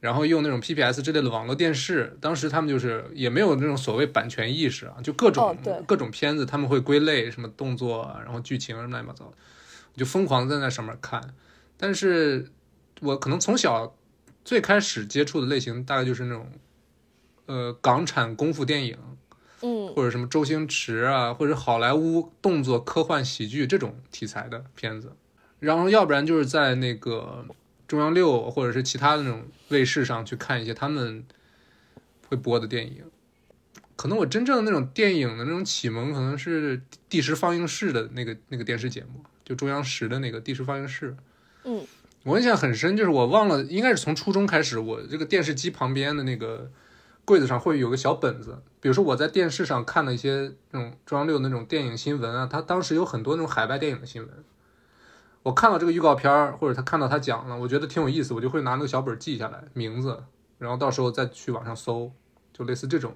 [0.00, 9.32] 然后用那种 PPS 之类的网络电视，当时他们就是也没有那种所谓版权意识啊，就各种、哦各种片子他们会归类什么动作啊，然后剧情什么乱七八糟的，
[9.94, 11.22] 我就疯狂在那上面看。
[11.78, 12.50] 但是
[13.00, 13.94] 我可能从小
[14.44, 16.50] 最开始接触的类型大概就是那种
[17.46, 18.98] 呃港产功夫电影，
[19.60, 25.12] 嗯，或者什么周星驰啊，或者好莱坞动作科幻喜剧这种题材的片子，
[25.60, 27.46] 然后要不然就是在那个
[27.86, 31.24] 中央六或者是其他的那种卫视上去看一些他们
[32.28, 33.04] 会播的电影。
[33.96, 41.16] 可能我真正的那种电影的那种启蒙，可能是第十放映室的那个那个电视节目，就中央十的那个第十放映室。
[41.62, 41.80] 嗯，
[42.24, 46.70] 我印象很深，就是我忘了，应该是从初中开始，我这个电视机旁边的那个
[47.24, 54.44] 柜子上会有个小本子，比如说我在电视上看了一些那种中央六那种电影新闻啊，它当时有很多那种海外电影的新闻。
[55.42, 60.24] 我看到这个预告片儿，或者他看到他讲了，我觉得挺有意思，我就会拿那个小本记下来名字，
[60.56, 62.10] 然后到时候再去网上搜，
[62.54, 63.14] 就类似这种。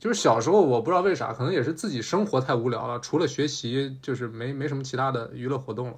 [0.00, 5.96] 就是小时候我不知道为啥，可能也是自己生活太无聊了，除了学习就是没没什么其他的娱乐活动了，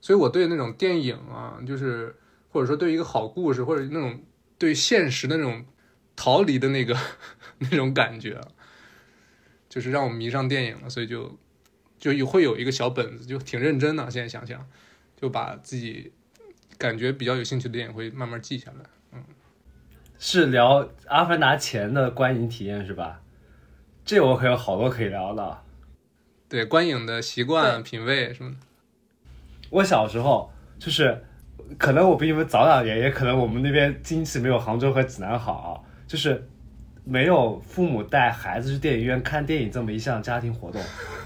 [0.00, 2.14] 所以我对那种电影啊，就是
[2.50, 4.22] 或者说对一个好故事，或者那种
[4.58, 5.64] 对现实的那种
[6.14, 6.96] 逃离的那个
[7.58, 8.40] 那种感觉，
[9.68, 11.38] 就是让我迷上电影了，所以就
[11.98, 14.10] 就有会有一个小本子，就挺认真的。
[14.10, 14.66] 现在想想，
[15.20, 16.12] 就把自己
[16.78, 18.84] 感觉比较有兴趣的电影会慢慢记下来。
[19.12, 19.22] 嗯
[20.18, 23.20] 是聊《阿凡达》前的观影体验是吧？
[24.02, 25.62] 这我可有好多可以聊的。
[26.48, 28.56] 对观影的习惯、品味什么的。
[29.70, 31.22] 我小时候就是，
[31.78, 36.48] 可能我比你们早两年，也可能我们那边经济没有杭州和济南好，就是
[37.04, 40.80] 没有父母带孩子去电影院看电影这么一项家庭活动。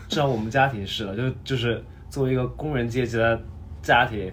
[0.09, 3.41] 至少我们家庭是的，就就是作为一个工人阶级的
[3.83, 4.33] 家庭，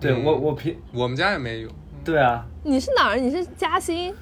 [0.00, 1.68] 对、嗯我我平我们家也没有，
[2.04, 3.16] 对啊，你是哪儿？
[3.16, 4.14] 你是嘉兴？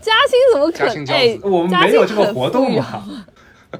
[0.00, 1.38] 嘉兴怎么可嘉兴哎？
[1.42, 3.26] 我们没有这个活动富裕啊嘛。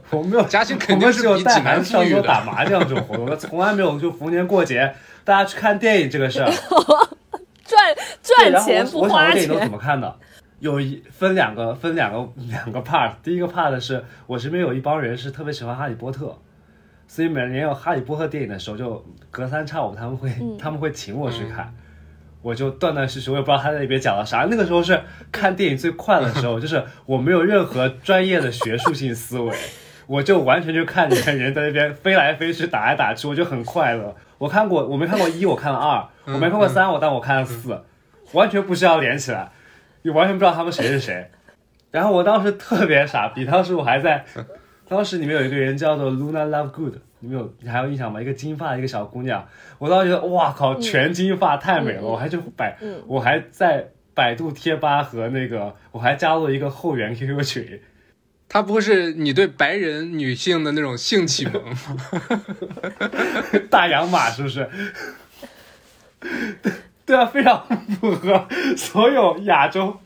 [0.11, 6.50] 我们没有，嘉兴肯定我们只有是比济带孩子上南富裕的桌打麻将这种活动，那从来没有就逢年过节大家去看电影这个事儿。
[7.64, 10.16] 赚，赚钱不我我小时候花电影都怎，么看的？
[10.61, 16.38] 有一分两个分两个两个 part，第一个 part 是我身边有一帮人是特别喜欢哈利波特，
[17.07, 21.74] 所以每年有哈利波特电影的时候，就隔三差五他们会、嗯他们会请我去看。
[22.40, 24.46] 我就断断续续，我也不知道他在那边讲了啥。
[24.50, 25.00] 那个时候是
[25.33, 29.57] 看电影最快的时候， 就是我没有任何专业的学术性思维，
[30.06, 34.14] 我就完全就看见人在那边飞来飞去、打来打去，我就很快乐。
[34.38, 37.82] 我看过，我没看过一，我看了二，我没看过三，我但我看了四，
[38.32, 39.50] 完全不需要连起来，
[40.02, 41.30] 你完全不知道他们谁是谁。
[41.90, 44.24] 然后我当时特别傻逼，当时我还在，
[44.88, 48.20] 当时里面有一个人叫做 Luna Lovegood，你们有你还有印象吗？
[48.20, 49.46] 一个金发的一个小姑娘，
[49.78, 57.80] 我当时觉得哇靠，全金发太美了，我还就百，嗯我还在百度贴吧和那个我还加入了一个后援 QQ 群，
[58.48, 61.76] 它不会是你对白人女性的那种性启蒙吗？
[63.70, 64.68] 大洋马是不是？
[67.04, 67.66] 对啊，非常
[68.00, 70.00] 符合所有亚洲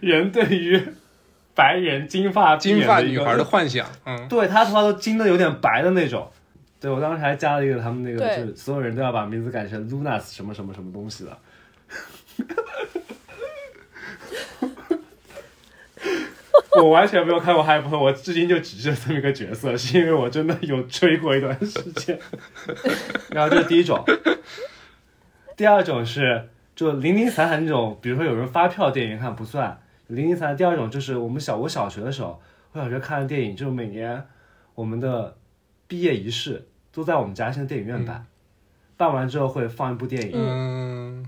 [0.00, 0.82] 人对于
[1.54, 6.30] 白人金发金发女孩的幻想，嗯，对他头发都金的有点白的那种。
[6.80, 11.38] 对我当时还加了一个他们那个，就是所有人都要把名字改成 Lunas 什么什么什么东西的。
[16.82, 22.18] 我完全没有看过《哈利波特》，我至今就只知道这么一个角色，是因为我真的有追过一段时间。
[23.30, 24.02] 然后这是第一种，
[25.56, 30.56] 第二种是就零零散散那种，比如说有人发票电影看不算零零散散。
[30.56, 32.40] 第二种就是我们小我小学的时候，
[32.72, 34.24] 我小学看的电影，就是每年
[34.74, 35.36] 我们的
[35.86, 38.26] 毕业仪式都在我们家乡电影院办，
[38.96, 40.32] 办完之后会放一部电影。
[40.34, 41.26] 嗯，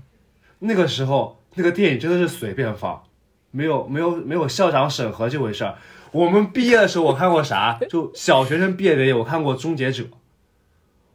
[0.59, 3.03] 那个时候那个电影真的是随便放，
[3.51, 5.75] 没有没有没有校长审核这回事儿。
[6.11, 7.79] 我们毕业的时候我看过啥？
[7.89, 10.03] 就小学生毕业典礼，我看过《终结者》，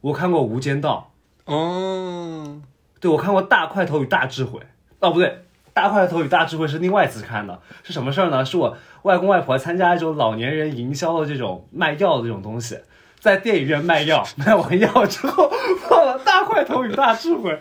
[0.01, 1.11] 我看过《无间道》。
[1.53, 2.59] 哦，
[2.99, 4.59] 对，我看过《大块头与大智慧》。
[4.99, 5.27] 哦，不对，
[5.73, 7.61] 《大块头与大智慧》是另外一次看的。
[7.83, 8.43] 是什么事儿呢？
[8.43, 12.79] 是我外公外婆参加一种老年人营销的这种卖药的这种东西，
[13.19, 15.51] 在电影院卖药，卖完药之后
[15.87, 17.51] 放了《大块头与大智慧》。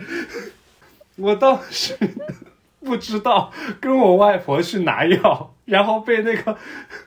[1.16, 1.96] 我当时
[2.86, 6.56] 不知道，跟我外婆去拿药，然后被那个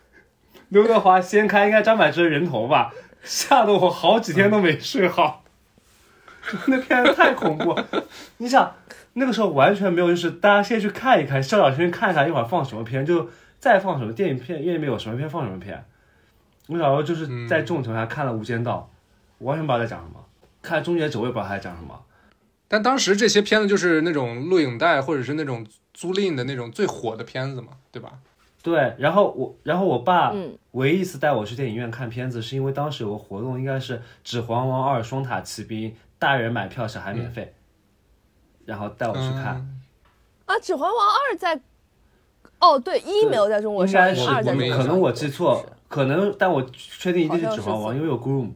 [0.69, 5.43] 刘德华掀开，应该张柏芝的人头吧，吓得我好几天都没睡好。
[6.67, 7.75] 那片子太恐怖，
[8.37, 8.75] 你想
[9.13, 15.83] 那个时候完全没有，就是大家先去看一看，校长先看一下一会儿放什么片，就再放什么电影片，院里面有什么片放什么片。
[16.67, 18.89] 我小时候就是在这种情况下看了《无间道》，
[19.39, 20.23] 我完全不知道在讲什么，
[20.61, 21.99] 看《终结者》我也不知道他在讲什么。
[22.69, 28.19] 但当时这些片子就是那种录影带或者是那种租赁的那种最火的片子嘛，对吧？
[28.61, 37.53] 对，然后我，然后我爸嗯唯一一次带我去电影院看片子，是因为当时有个活动，应该是《指环王二：双塔奇兵》，大人买票，小孩免费，
[38.65, 39.55] 然后带我去看。
[39.55, 39.81] 嗯
[40.45, 41.59] 啊，《指环王二》在，
[42.59, 48.51] 哦对，一没有在中国应上映，该是二在中国上映可能我记错，可能，但我确定一定是指环王，因为有 groom。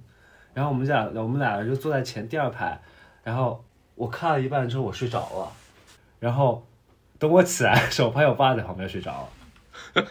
[0.54, 2.80] 然后我们俩，我们俩就坐在前第二排，
[3.24, 3.64] 然后
[3.96, 5.52] 我看了一半之后我睡着了，
[6.20, 6.66] 然后
[7.20, 9.30] 等我起来的时候，我发现我爸在旁边睡着了。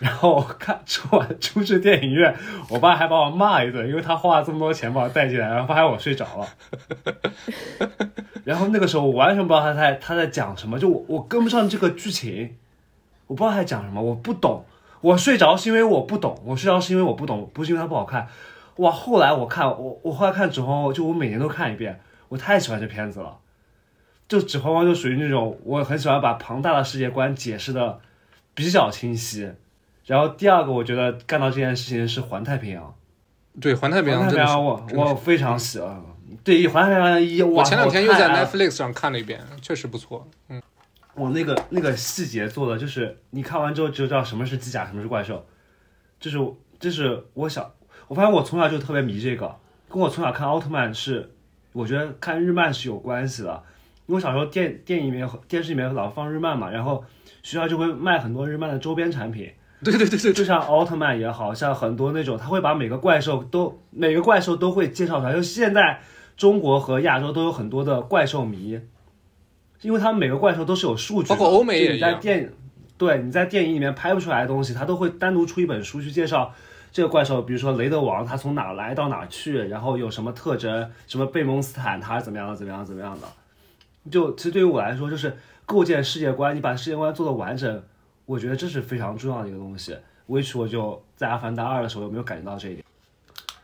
[0.00, 2.34] 然后我看出完出去电影院，
[2.68, 6.48] 我爸还把我骂一顿，因为他花了这么多钱把我带进来，然后发现我睡着了。
[8.44, 12.56] 然后那个时候我完全不知道他在他在讲什么，就我我跟不上这个剧情，
[13.26, 14.64] 我不知道他讲什么，我不懂。
[15.00, 18.26] 我睡着是因为我不懂，我睡着是因为我不懂，不是因为它不好看。
[18.76, 22.00] 哇，后来我看我我后来看《指环王》，就我每年都看一遍，
[22.34, 23.38] 我太喜欢这片子了。
[24.26, 28.00] 就《指环王》就属于那种我很喜欢把庞大的世界观解释的
[28.54, 29.52] 比较清晰。
[30.04, 32.82] 然后第二个，我觉得干到这件事情是《环太平洋》。
[33.62, 36.02] 对，《环太平洋环》太真的是平洋我我非常喜欢。
[36.42, 40.26] 对，《环太平洋一》，我前两天又在 Netflix 上看了一遍，确实不错。
[40.48, 40.60] 嗯，
[41.14, 45.46] 我那个那个细节做的，就是你看完之后就知道什么是机甲，什么是怪兽。
[46.18, 46.38] 就是
[46.80, 47.70] 就是我想，
[48.08, 49.56] 我发现我从小就特别迷这个，
[49.88, 51.30] 跟我从小看奥特曼是，
[51.74, 53.62] 我觉得看日漫是有关系的。
[54.06, 57.02] 因为小时候电电影里面、电视里面老放日漫嘛，然后
[57.42, 59.50] 学校就会卖很多日漫的周边产品，
[59.82, 65.32] 对对对对对，就像奥特曼也好像很多那种，他会把每个怪兽都每个怪兽都会介绍出来。
[65.32, 66.00] 就现在
[66.36, 68.78] 中国和亚洲都有很多的怪兽迷，
[69.80, 72.52] 因为他们每个怪兽都是有数据的，包括欧美也就你在电
[72.98, 76.52] 对你在电影里面拍不出来的东西，他都会单独出一本书去介绍。
[76.94, 83.26] 这个怪兽，比如说雷德王，他从哪来到哪去，然后有什么特征，什么贝蒙斯坦他是怎么样的，怎么样，怎么样的。
[84.08, 85.36] 就其实对于我来说，就是
[85.66, 87.82] 构建世界观，你把世界观做的完整，
[88.26, 89.96] 我觉得这是非常重要的一个东西。
[90.28, 92.84] which 我就在《阿凡达二》的时候有没有感觉到这一点？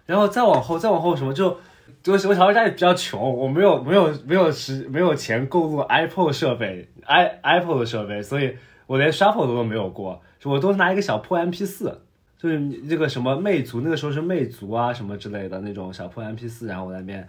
[0.07, 1.57] 然后再往后，再往后什么就，
[2.03, 8.57] 就我小时候家里比较穷，我没有没有没有时没有钱购入 Apple 设备，i Apple 的设备，所以
[8.89, 12.03] 我连 Shuffle 都没有过，我都拿一个小破 MP 四，
[12.41, 17.29] 就是那个什么魅族，那个时候是魅族啊什么之类的那种小破 MP 四，然后我在那边，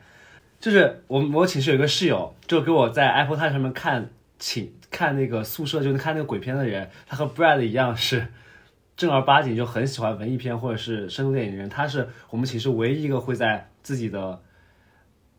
[0.60, 4.10] 就是我我寝室有一个室友，就给我在 Apple Touch 上面看
[4.40, 8.28] 寝看那个宿舍，就是看那个鬼片的人，他和 Brad 一样是。
[8.98, 14.40] 正儿八经就很喜欢文艺片或者是深度电影的人，他是我们寝室唯一一个会在自己的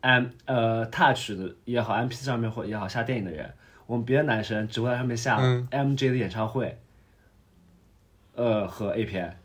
[0.00, 3.52] M 呃 Touch 的也好 M P 四上面或也好下电影的人。
[3.86, 6.80] 我们别的男生只会在上面下嗯 M J 的演唱会，
[8.34, 9.36] 呃和 A 片，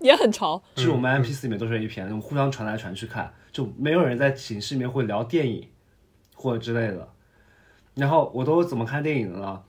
[0.00, 0.62] 也很潮。
[0.74, 5.68] 就是我们 M P 四里面都是 A 片，我们互相传来传去看，就没有人在寝室里面会聊电影
[6.34, 7.08] 或者之类的。
[7.94, 9.62] 然后我都怎么看电影的呢？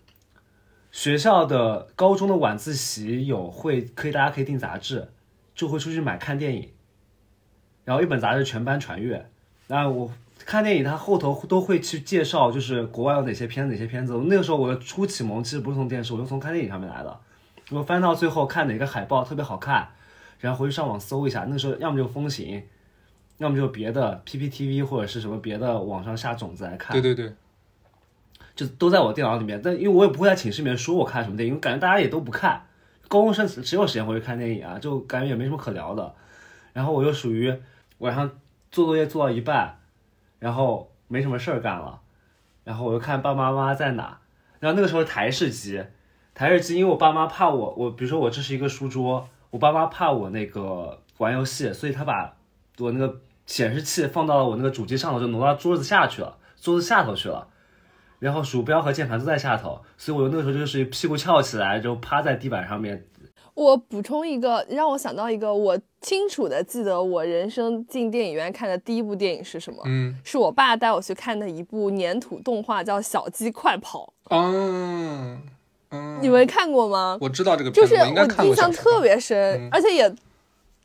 [0.92, 5.10] 学校的高中的晚自习有会可以大家可以订杂志，
[5.56, 6.70] 就会出去买看电影，
[7.86, 9.30] 然后一本杂志全班传阅。
[9.68, 10.12] 那我
[10.46, 14.18] 看电影，它后头都会去介绍，就是国外有哪些片子哪些片子。
[14.28, 17.20] 那个时候我的初启蒙其实不是从电视，我是从看电影上面来的。
[17.70, 19.88] 我翻到最后看哪个海报特别好看，
[20.42, 21.46] 然后回去上网搜一下。
[21.46, 22.62] 那个时候要么就风行，
[23.38, 26.92] 要么就别的 PPTV 或者是什么别的网上下种子来看。
[26.92, 27.34] 对对对，
[28.54, 32.62] 就都在我电脑里面，但因为我也不会在寝室里面说我看什么电影，因为感觉大家也都不看，
[33.08, 34.78] 高中生谁有时间回去看电影啊？
[34.78, 36.14] 就感觉也没什么可聊的。
[36.74, 37.54] 然后我又属于
[38.00, 38.30] 晚上
[38.72, 39.78] 做作业做到一半，
[40.40, 42.00] 然后没什么事儿干了，
[42.64, 44.20] 然后我就看爸爸妈妈在哪。
[44.60, 45.84] 然后那个时候台式机，
[46.34, 52.36] 台式机，因为我爸妈怕我，我比如说我这是一个书桌，我爸妈怕我那个玩游戏，所以他把
[52.80, 57.48] 我那个显示器放到了我那个主机上头，就挪到桌子下去了，桌子下头去了。
[58.20, 63.06] 然后鼠标和键盘都在下头，所以我那个时候就是屁股翘起来，就趴在地板上面。
[63.54, 69.82] 我补充一个，让我想到一个，我清楚的记得我人生进电影院看的第一部电影是什么？
[69.86, 75.42] 嗯是我爸带我去看的一部粘土动画，叫《小鸡快跑嗯
[75.92, 77.18] 嗯》，，你们看过吗？
[77.22, 80.04] 我知道这个片子，就是我印象特别深，嗯而且也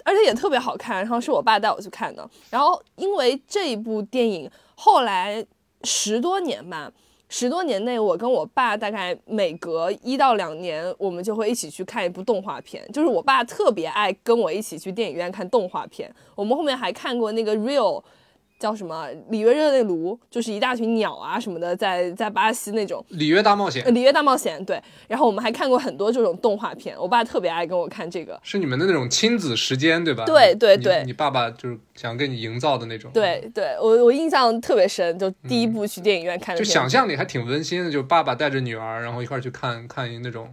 [0.04, 0.98] 而且也特别好看。
[0.98, 2.28] 然后是我爸带我去看的。
[2.50, 5.44] 然后因为这一部电影，后来
[5.84, 6.90] 十多年吧，
[7.28, 12.86] 十多年内，我跟我爸大概每隔一到两年，我们就会一起去看一部动画片。
[12.92, 16.12] 就是我爸特别爱跟我一起去电影院看动画片。
[16.34, 18.02] 我们后面还看过那个 Real。
[18.58, 19.08] 叫什么？
[19.30, 24.82] 里约热内卢，就是一大群鸟啊什么的，在在巴西那种，里约大冒险呃里约大冒险，对。
[25.08, 28.38] 然后我们还看过很多这种动画片，我爸特别爱跟我看这个。
[28.42, 30.24] 是你们的那种亲子时间，对吧？
[30.24, 40.48] 对对对你爸爸就是想给你营造的那种，，对对，我我印象特别深，就第一部去电影院看的就，想象里还挺温馨的，就爸爸带着女儿，然后一块儿去看看一那种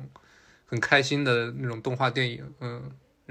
[0.65, 2.81] 很开心的那种动画电影，嗯，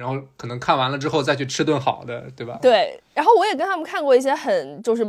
[0.02, 2.58] 然后可能看完了之后再去吃顿好的，对吧？
[2.60, 3.00] 对。
[3.14, 5.04] 然后我也跟他们看过一些很就是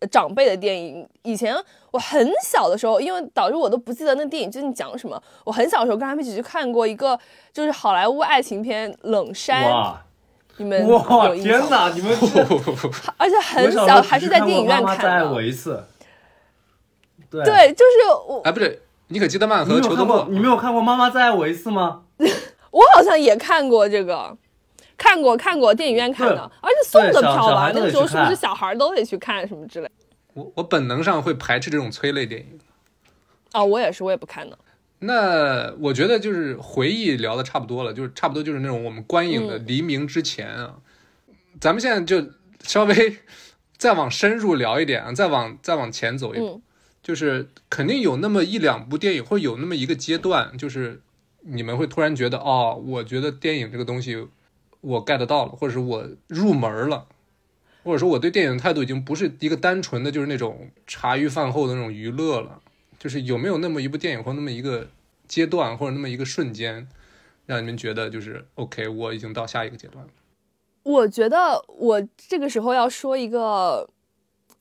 [0.00, 1.08] 呃长辈的电影。
[1.22, 1.54] 以前
[1.92, 5.22] 我很小的时候，因为导致我都不记得那电影究竟讲什么。
[5.44, 7.16] 我很小的时候跟他们一起去看过一个
[7.52, 10.02] 就是好莱坞爱情片《冷山》，哇
[10.56, 11.28] 你们哇？
[11.34, 11.88] 天哪！
[11.90, 12.10] 你们
[13.16, 15.40] 而且很小还是在电影院看的妈妈再爱我。
[15.40, 15.84] 一次。
[17.30, 22.02] 对，对，就是我哎，不对，你可基德曼你没有看过和裘德莫，你没有看过《妈妈再爱我一次》吗？
[22.72, 24.36] 我好像也看过这个，
[24.98, 27.70] 看过看过电影院看的，而且送的票吧？
[27.72, 29.88] 那个时候是不是小孩都得去看什么之类？
[30.34, 32.58] 我我本能上会排斥这种催泪电影。
[33.52, 34.58] 啊，我也是，我也不看的。
[35.00, 40.76] 那我觉得就是回忆聊的差不多了，就是差不多就是那种我们观影的黎明之前啊，
[41.60, 42.30] 咱们现在就
[42.62, 43.18] 稍微
[43.76, 46.62] 再往深入聊一点啊，再往再往前走一步，嗯
[47.02, 51.02] 就是肯定有那么一两部电影，或者有那么一个阶段，就是
[51.42, 54.26] 你们会突然觉得，哦，我觉得电影这个东西
[54.80, 57.06] 我 get 到了，或者是我入门了。
[57.84, 62.60] 或者说，我对电影的态度已经不是一个单纯的就是那种茶余饭后的那种娱乐了，
[62.96, 64.86] 就是有没有那么一部电影或那么一个
[65.26, 66.86] 阶段或者那么一个瞬间，
[67.44, 70.12] 让你们觉得就是 OK，我已经到下一个阶段了。
[70.84, 73.90] 我觉得我这个时候要说一个，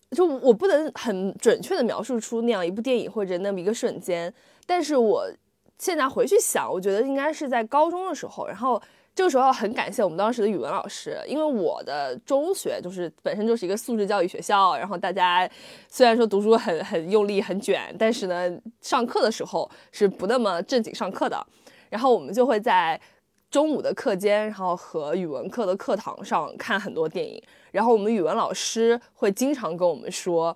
[0.10, 4.34] 就我不能很准确的描述出那样一部电影或者那么一个瞬间，
[4.66, 5.32] 但是我
[5.82, 8.80] 现在回去想，我觉得应该是在高中的时候，然后
[9.16, 15.50] 这个时候很感谢我们当时的语文老师，因为我的中学就是本身就是一个素质教育学校，然后大家
[15.90, 21.44] 虽然说读书很很用力很卷，但是呢，上课的时候是不那么正经上课的，
[21.90, 23.02] 然后我们就会在
[23.50, 30.56] 中午的课间，然后和语文课的课堂上看很多电影，然后我们语文老师会经常跟我们说。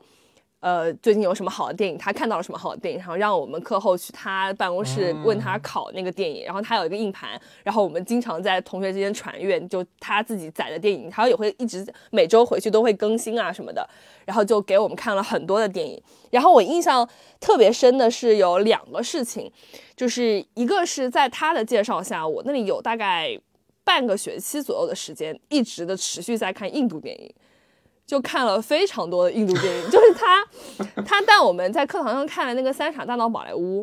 [0.62, 1.96] 呃，最近有什么好的电影？
[1.96, 6.44] 他看到了什么好的电影，然后让我们课后去他办公室问他考那个电影。
[6.44, 13.88] 然后他有一个硬盘，然后我们经常在同学之间传阅，就他自己载的电影，他也会一直每周回去都会更新啊什么的。
[14.26, 16.02] 然后就给我们看了很多的电影。
[16.32, 17.08] 然后我印象
[17.40, 19.52] 特别深的是有两个事情，
[19.96, 23.40] 就是一个是在他的介绍下，我那里有大概
[23.84, 27.32] 半个学期左右的时间，一直的持续在看印度电影。
[28.06, 30.46] 就看了非常多的印度电影，就是他，
[31.04, 33.82] 他带我们在课堂上看了那个《三傻大闹宝莱坞》，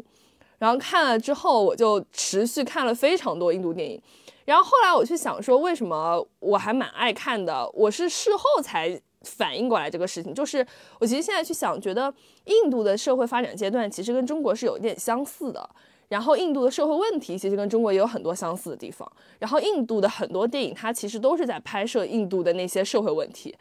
[0.59, 4.01] 然后看了之后，我就持续看了非常多印度电影。
[4.45, 7.69] 然后后来我去想说，为什么我还蛮爱看的？
[7.75, 10.67] 我是事后才反应过来这个事情，就是
[10.99, 12.13] 我其实现在去想，觉得
[12.47, 15.69] 印度的社会发展阶段其实跟中国是有一点相似的，
[16.09, 23.55] 然后印度的社会问题其实跟中国也有很多相似的地方，然后印度的很多电影它其实都是在拍摄印度的那些社会问题。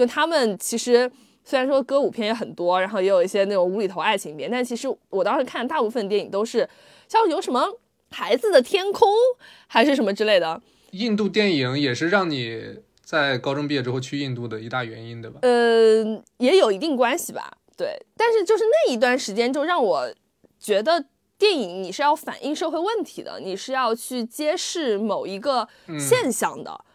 [0.00, 1.10] 就他们其实
[1.44, 6.66] 虽然说歌舞片也很多，然后也有一些那种无厘头爱情片，但其实我当时看大部分电影都是
[7.06, 7.60] 像有什么
[8.10, 9.06] 《孩子的天空》
[9.66, 10.58] 还是什么之类的。
[10.92, 15.40] 印度电影也是让你在高中毕业之后去印度的一大原因，对吧？
[15.42, 17.58] 呃，也有一定关系吧。
[17.76, 20.10] 对，但是就是那一段时间，就让我
[20.58, 21.04] 觉得
[21.36, 26.86] 电影你是要反映社会问题的，你是要去揭示某一个现象的。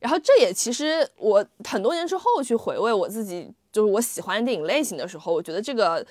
[0.00, 6.06] 然后这也其实我很多年之后去回味我自己，就是我喜欢电影类型的时候，我觉得这个，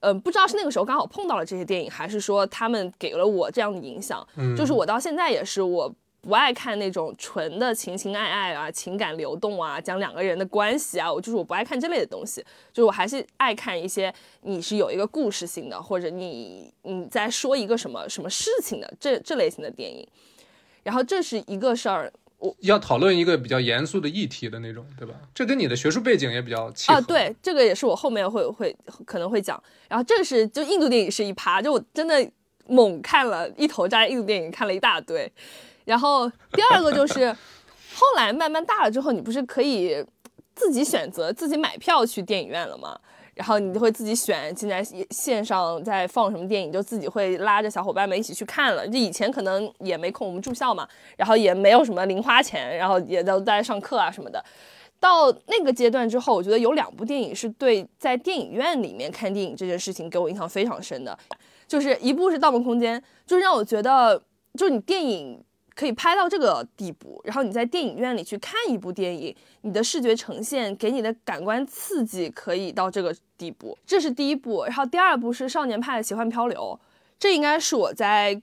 [0.00, 4.26] 嗯，不知道是那个时候刚好碰到了这些电影，还是说他们给了我这样的影响。
[4.36, 12.44] 嗯，就是我到现在也是，我不爱看那种纯的情情爱爱啊、情感流动啊、讲两个人的关系啊，我就是我不爱看这类的东西。
[12.74, 14.12] 就是我还是爱看一些
[14.42, 20.06] 你是有一个故事性的，或者你你在说一个什么什么事情的这这类型的电影。
[20.82, 22.12] 然后这是一个事儿。
[22.60, 25.14] 要讨论一个比较严肃的议题的那种，对吧？
[25.34, 27.00] 这跟你的学术背景也比较契合啊。
[27.00, 28.74] 对，这个也是我后面会会
[29.04, 29.62] 可能会讲。
[29.88, 32.30] 然后这是就印度电影是一趴，就我真的
[32.66, 35.30] 猛看了一头扎印度电影，看了一大堆。
[35.84, 37.30] 然后第二个就是
[37.94, 40.04] 后来慢慢大了之后，你不是可以
[40.54, 42.98] 自己选择自己买票去电影院了吗？
[43.40, 48.86] 然后你就会自己选现在线上在放什么电影，就自己会拉着小伙伴们一起去看了。
[48.86, 50.86] 就以前可能也没空，我们住校嘛，
[51.16, 54.44] 然后也没有什么零花钱，然后也都在上课啊什么的。
[55.00, 61.18] 到那个阶段之后，我觉得有两部电影是对在电影院里面看电影这件事情给我印象非常深的，
[61.66, 64.22] 就是一部是《盗梦空间》，就是让我觉得，
[64.58, 65.42] 就是你电影。
[65.80, 74.64] 可以拍到这个地步，然后你在电影院里去看一部电影，你的视觉呈现给你的感官刺激可以到这个地步，这是第一部。
[74.64, 76.78] 然后第二部是《少年派的奇幻漂流》，
[77.18, 78.38] 这应该是我在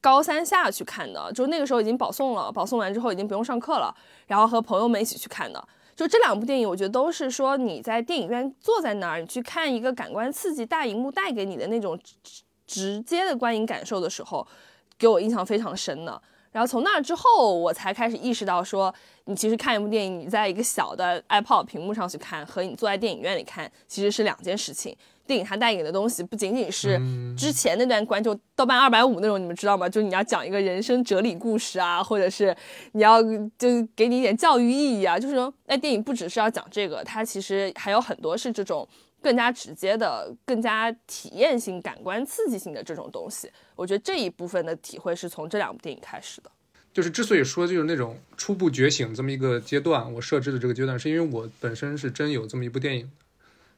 [0.00, 3.94] 高三下去看的，就那个时候已经保送了，保送完之后已经不用上课了，
[4.26, 5.62] 然后和朋友们一起去看的。
[5.94, 14.48] 就这两部电影，我觉得都是说你在电影院坐在那儿，你去看一个感官刺激大荧幕带给你的那种直直接的观影感受的时候，
[14.96, 16.22] 给我印象非常深的。
[16.50, 18.94] 然后从那之后，我才开始意识到，说
[19.24, 24.96] 你其实看一部电影，你在一个小的 iPod 屏幕上去看，和你坐在电影院里看，其实是两件事情。
[25.26, 26.98] 电影它带给你的东西，不仅仅是
[27.36, 29.86] 之前那段关就豆瓣二百五那种，你们知道吗？
[29.86, 32.56] 就是你要讲一个人生哲理故事啊，或者是
[32.92, 33.22] 你要
[33.58, 38.88] 就给你一点教育意义啊，就是说，那电影不只是要讲这个，它其实还有很多是这种。
[39.28, 46.50] 更加直接的、更加体验性、感官刺激性的这种东西，我觉得这一部分的体会是从这两部电影开始的。
[46.94, 53.12] 就是之所以说就是那种初步觉醒这么一个阶段，我设置的这个阶段，是因为我本身是真有这么一部电影，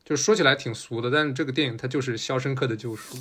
[0.04, 3.16] 就是说起来挺俗的，但是这个电影它就是《肖申克的救赎》，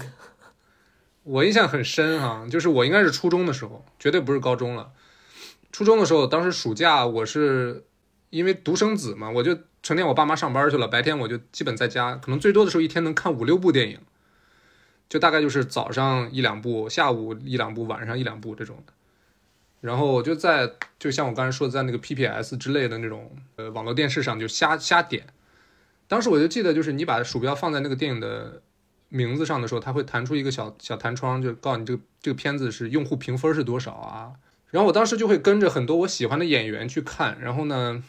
[1.23, 4.91] 我印象很深哈，就是我应该是初中的时候，绝对不是高中了。
[5.71, 7.85] 初中的时候，当时暑假我是
[8.29, 9.57] 因为独生子嘛，我就。
[9.81, 13.97] 成天我爸妈上班去了，白天我就基本在家，可能最多的时候一天能看五六部电影，
[15.07, 18.91] 就大概就是早上一两部，下午一两部，晚上一两部这种的。
[19.79, 20.69] 然后我就在，
[20.99, 25.27] 就像我刚才说的，在那个 PPS 之类的那种呃网络电视上就瞎瞎点。
[26.09, 28.61] 当时我就记得，就是你把鼠标放在那个电影的
[29.07, 34.33] 名字上的时候，它会弹出一个小小弹窗，就告诉你这个这个片子是用户评分是多少啊。
[34.71, 38.03] 然后我当时就会跟着很多我喜欢的演员去看，然后呢。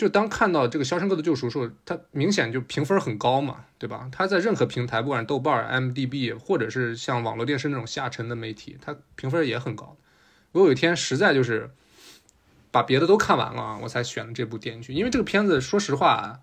[0.00, 4.08] 就当看到这个《肖申克的救赎》的时候，它明显就评分很高嘛，对吧？
[4.10, 9.98] 它在任何平台，不管是豆瓣、MDB，或者是像网络电视那种下沉的媒体，它评分也很高。
[10.52, 11.68] 我有一天实在就是
[12.70, 16.40] 把别的都看完了，我才选了这部电影剧，因为这个片子说实话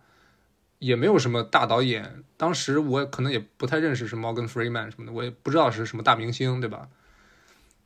[0.77, 6.89] 也没有什么大导演，当时我可能也不太认识什么 Morgan Freeman 什么的，我也不知道是什么大明星，对吧？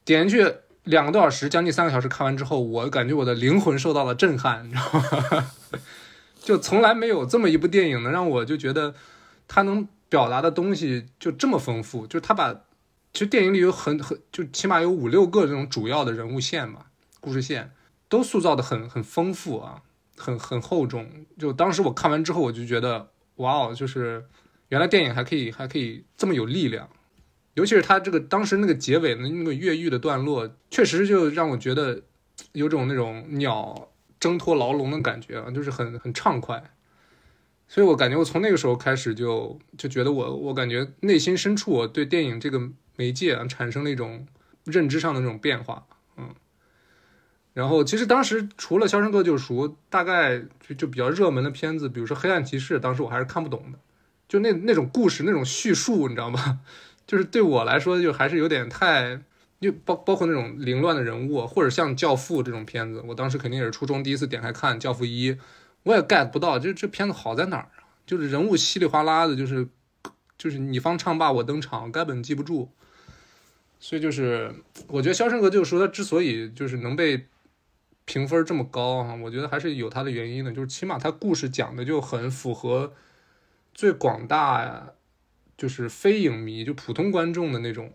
[0.04, 0.54] 点进去
[0.84, 5.52] 两个多小时，将近三个小时看完之后，我感觉我的灵魂受到了震撼，你知道吗？
[6.40, 8.96] 就从来没有这么一部电影能让我就觉得
[9.48, 12.52] 它能表达的东西就这么丰富，就是他把
[13.14, 16.88] 其实电影里有很很就起码有五六个这种主要的人物线吧，
[17.20, 17.72] 故事线
[18.10, 19.84] 都塑造的很很丰富啊，
[20.18, 21.08] 很很厚重。
[21.38, 24.26] 就当时我看完之后，我就觉得哇哦，就是
[24.70, 26.90] 原来电影还可以还可以这么有力量。
[27.56, 32.02] 尤其是他这个当时那个结尾的那个越狱的段落，确实就让我觉得
[32.54, 33.90] 有种那种鸟
[34.20, 36.64] 挣脱牢笼的感觉啊，就是很很畅快。
[37.68, 44.28] 所以我感觉我从那个时候开始就就觉得我我感觉内心深处我对电影这个媒介啊产生了一种
[44.66, 45.86] 认知上的那种变化，
[46.18, 46.34] 嗯。
[47.54, 53.80] 然后其实当时除了《肖申克救赎》，大概就就比较热门的片子，比如说《黑暗骑士》，当时我还是看不懂的，
[54.30, 56.62] 就那那种故事那种叙述，你知道吗？
[57.12, 59.20] 就是对我来说，就还是有点太，
[59.60, 65.34] 就包包括那种凌乱的人物，或者像《教父》这种片子，我当时肯定也是初中第一次点开看《教父一》，
[65.84, 67.84] 我也 get 不到，就这片子好在哪儿啊？
[68.06, 69.68] 就是人物稀里哗啦的，就是
[70.38, 72.72] 就是你方唱罢我登场，根本记不住。
[73.78, 74.56] 所以就是
[74.88, 77.26] 我觉得《肖申克救赎》它之所以就是能被
[78.06, 82.94] 评分这么高啊，我觉得还是有它的原因的，就是起码它故事讲的就很符合
[83.74, 84.92] 最广大呀。
[85.62, 87.94] 就是非影迷，就普通观众的那种，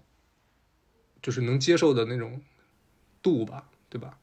[1.20, 2.40] 就是能接受的那种
[3.20, 4.18] 度吧，对吧？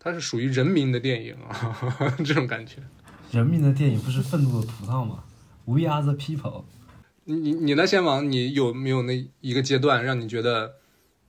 [0.00, 2.82] 它是属于人民的电影啊， 这种感觉。
[3.30, 5.22] 人民的电影不是愤怒的葡萄吗
[5.66, 6.64] ？We are the people。
[7.22, 10.74] 你你你呢，先王，你有没有那一个阶段让你觉得，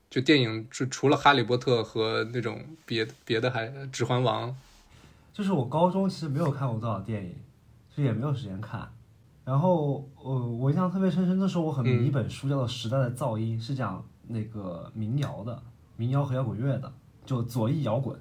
[0.10, 4.50] 就电影除除了《哈利波特》和那种别别的还《指环王》？
[5.32, 7.36] 就是我高中其实没有看过多少电影，
[7.96, 8.92] 就也没有时间看。
[9.52, 15.62] 然后，呃，我印象特别深深的时候，我很迷一本书，叫做《时代的噪音》，是讲那个民谣的，
[15.98, 16.90] 民谣和摇滚乐的，
[17.26, 18.18] 就左翼摇滚。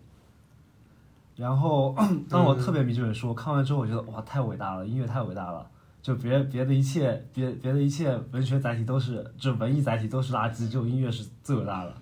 [1.36, 1.94] 然后，
[2.28, 5.64] 当我特别迷这本书，看完之后，我觉得哇，太伟大了，音乐太伟大了，
[6.02, 11.94] 就别别的一切，别别的一切文学载体都是，就文艺载体都是垃圾，只有音乐是最伟大的。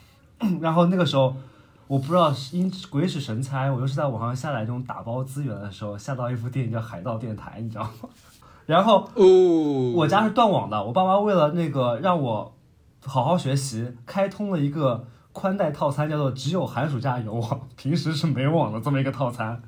[0.60, 1.34] 然后那个时候，
[1.86, 8.10] 我不知道因鬼使神差，我又是在网上下载这种打包资源的时候，下到一部电影叫《海盗电台》，你知道吗？
[8.66, 12.56] 然后哦，我家是断网的，我爸妈为了那个让我
[13.04, 19.62] 好好学习，开通了一个宽带套餐，叫做只有寒暑假有网，平时是没网的这么一个套餐。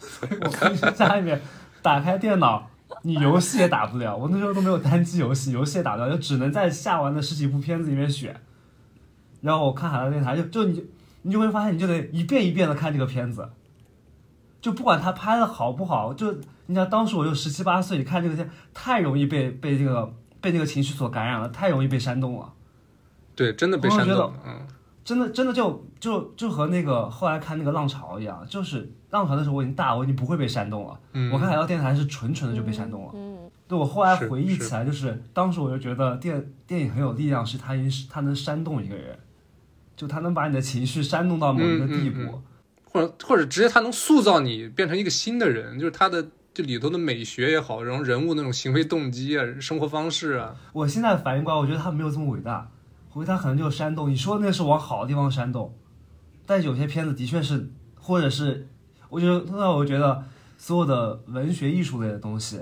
[0.00, 1.38] 所以我平时家里面
[1.82, 2.70] 打开电脑，
[3.02, 8.34] 你游戏也打不了，我那时候都没有单机游戏，游戏也打不了，就只能在下完的十几部片子里面选。
[9.42, 10.84] 然后我看海盗电台，就就你
[11.22, 13.48] 你就会发现，你就得一遍一遍的看这个片子。
[14.60, 16.34] 就不管他拍的好不好，就
[16.66, 22.52] 你想当时我就十七八岁，你看这个片太容易被被这个被这个情绪所感染了，太容易被煽动了。
[23.34, 24.66] 对，真的被煽动了，嗯，
[25.04, 30.98] 真的真的就就就和那个后来看那个浪潮一样，就是浪潮的时候我已经大，我已经不会被煽动了。
[31.12, 33.12] 嗯，我看海盗电台是纯纯的就被煽动了。
[33.14, 33.38] 嗯，
[33.68, 39.16] 对我后来回忆起来，就是当时我就觉得电电影很有力量，是它因它能煽动一个人，
[39.96, 42.20] 就它能把你的情绪煽动到某一个地步。
[42.20, 42.42] 嗯嗯嗯
[42.90, 50.56] 或者或者直接他能塑造你变成一个新的人，就是他的这里头的美学也好，然后人物那种行为动机啊、生活方式啊。
[50.72, 52.70] 我现在反应过来，我觉得他没有这么伟大，
[53.12, 54.10] 我觉得他可能就是煽动。
[54.10, 55.74] 你说那是往好的地方煽动，
[56.46, 58.66] 但有些片子的确是，或者是，
[59.08, 60.24] 我觉得那我觉得
[60.56, 62.60] 所有的文学艺术类的东西，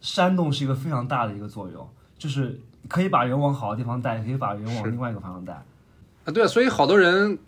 [0.00, 1.88] 煽动是一个非常大的一个作用，
[2.18, 5.52] 就是可以把人往好的地方带，也可以把人往另外一个方向带。
[6.24, 7.38] 啊，对啊，所以好多人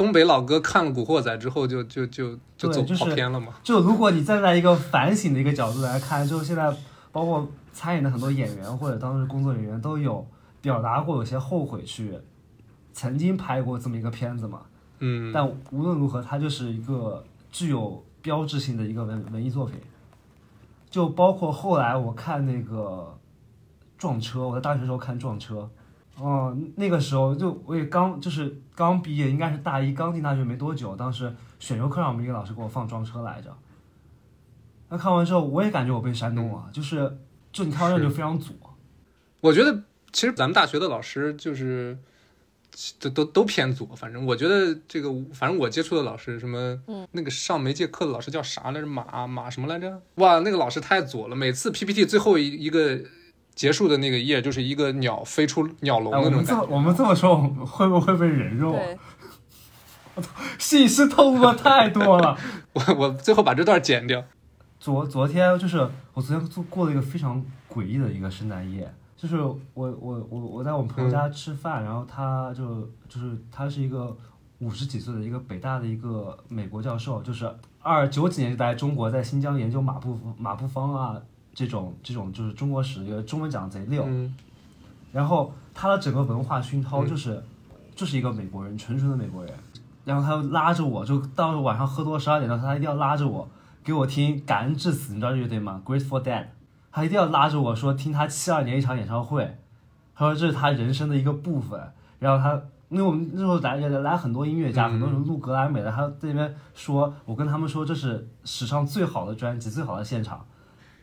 [0.00, 3.52] 东北老哥看了《古惑仔》之后就，就就就走对就是跑偏了嘛。
[3.62, 6.74] 就如果你站在一个反省的一个角度来看，就现在
[7.12, 10.26] 包括参演的很多演员或者当时工作人员都有
[10.62, 12.14] 表达过有些后悔去
[12.94, 14.62] 曾经拍过这么一个片子嘛。
[15.00, 17.22] 嗯，但无论如何，它就是一个
[17.52, 19.76] 具有标志性的一个文文艺作品。
[20.88, 23.14] 就包括后来我看那个
[23.98, 25.68] 撞车，我在大学时候看撞车，
[26.18, 33.56] 哦、那个时候就我也刚就是刚毕业，应该是大一刚进大学没多久，当时选修课上我们一个老师给我放装车来着。
[34.90, 37.18] 那看完之后，我也感觉我被煽动了，就是
[37.52, 38.54] 就你看完之后就非常左，
[39.40, 39.82] 我觉得
[40.12, 41.96] 其实咱们大学的老师就是
[42.98, 43.86] 都都都偏左。
[43.96, 48.86] 反正我觉得这个，反正我接触的老师，什么，嗯那个上媒介课的老师叫啥来着？
[48.86, 50.02] 马马什么来着？
[50.16, 53.00] 哇，那个老师太左了，每次 PPT 最后一一个
[53.54, 56.66] 结束的那个页就是一个鸟飞出鸟笼哎，的那种感觉。
[56.66, 58.72] 我们这么说，我们会不会被人肉？
[58.72, 58.98] 对，
[60.58, 62.36] 信息透露的太多了。
[62.72, 64.22] 我我最后把这段剪掉。
[64.78, 65.78] 昨昨天就是
[66.14, 74.16] 我昨天做过了一个非常诡异的一个圣诞夜，就是我我我我在我们朋友家吃饭，然后他就就是他是一个
[74.60, 81.20] 五十几岁的一个北大的一个美国教授，就是二九几年就来中国，在新疆研究马步马步芳啊
[81.54, 84.04] 这种这种就是中国史，一个中文讲得贼溜。
[84.06, 84.34] 嗯
[85.12, 87.42] 然后他的整个文化熏陶就是、
[87.96, 89.52] 就是一个美国人，纯纯的美国人。
[90.04, 93.48] 然后他就拉着我，就到晚上喝多十二点了，他一定要拉着我
[93.82, 96.46] 给我听《感恩至死》，你知道这乐队吗？Grateful Dead。
[96.92, 99.58] 他一定要拉着我说听他七二年一场演唱会，
[100.14, 101.80] 他说这是他人生的一个部分。
[102.20, 102.54] 然后他，
[102.88, 110.44] 因为我们那时候来来来很多音乐家，嗯很多人录格莱美的，他在那边说，我跟他们说这是史上最好的专辑，最好的现场，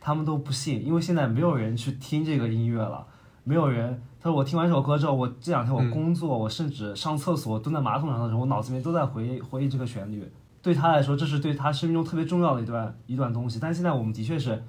[0.07, 3.05] 他们都不信，因为现在没有人去听这个音乐了。
[3.43, 4.01] 没有人。
[4.21, 10.31] 他说我听完这首歌之后，我这两天我嗯工作，我甚至上厕所蹲在马桶上的时候，我脑子里面都在回忆回忆这个旋律。
[10.61, 13.59] 对他来说，这是对他生命中特别重要的一段一段东西。
[13.59, 14.63] 但现在我们的确是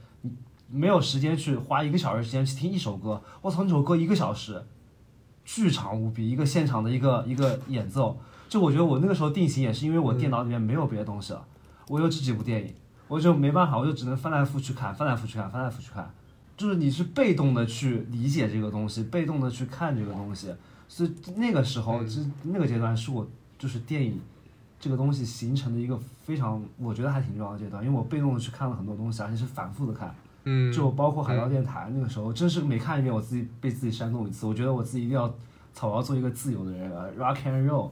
[0.69, 3.23] 没有时间去花一个小时时间去听一首歌。
[3.41, 4.61] 我操，那首歌一个小时，
[5.45, 8.19] 巨长无比，一个现场的一个一个演奏。
[8.49, 11.45] 就我觉得我那个时候定型也是因为我电脑里面没有别的东西了，
[11.87, 12.75] 我有这几部电影，
[13.09, 16.09] 我就没办法，我就只能翻来覆去看，翻来覆去看，翻来覆去看。
[16.57, 20.55] 就是你是被动的去理解这个东西，被动的去看这个东西，
[20.89, 23.27] 所以那个时候，嗯就那个阶段是我
[23.59, 24.21] 就是电影
[24.81, 30.13] 这个东西形成的一个非常我觉得还挺重要的阶段，因为我被动的去看了很多东西，而且是反复的看，
[30.45, 35.33] 嗯，就包括海盗电台那个时候，真是每看一遍我自己被自己煽动一次，我觉得我自己一定要
[35.73, 37.91] 草要做一个自由的人呃，rock and roll。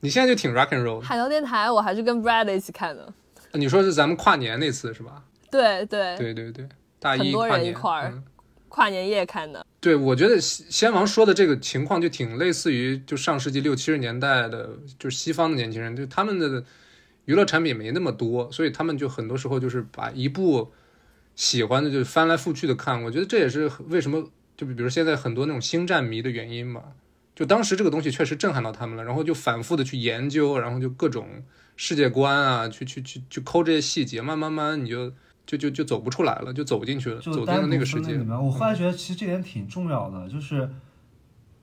[0.00, 1.00] 你现在就挺 rock and roll。
[1.00, 3.12] 海盗电台我还是跟 Brad 一起看的。
[3.54, 5.22] 你说是咱们跨年那次是吧？
[5.50, 8.24] 对对，对对对，大一跨年人一块儿嗯
[8.68, 9.66] 跨年夜看的。
[9.80, 16.64] 对，我觉得先先王说的这个情况就挺类似于就上世纪六七十年代的，就是西方的年轻人，就他们的
[17.26, 20.72] 娱乐产品没那么多，所以他们就很多时候就是把一部
[21.34, 23.02] 喜欢的就翻来覆去的看。
[23.02, 26.82] 我觉得这也是为什么就比如现在很多那种星战迷的原因嘛。
[27.34, 31.42] 就当时这个东西确实震撼到他们了，然后就反复的去研究，然后就各种
[31.76, 35.10] 世界观啊，去去去去抠这些细节，慢慢慢你就
[35.46, 38.24] 就就就走不出来了，就走进去了，走进了那个世界里。
[38.24, 40.70] 面，我后来觉得其实这点挺重要的，就是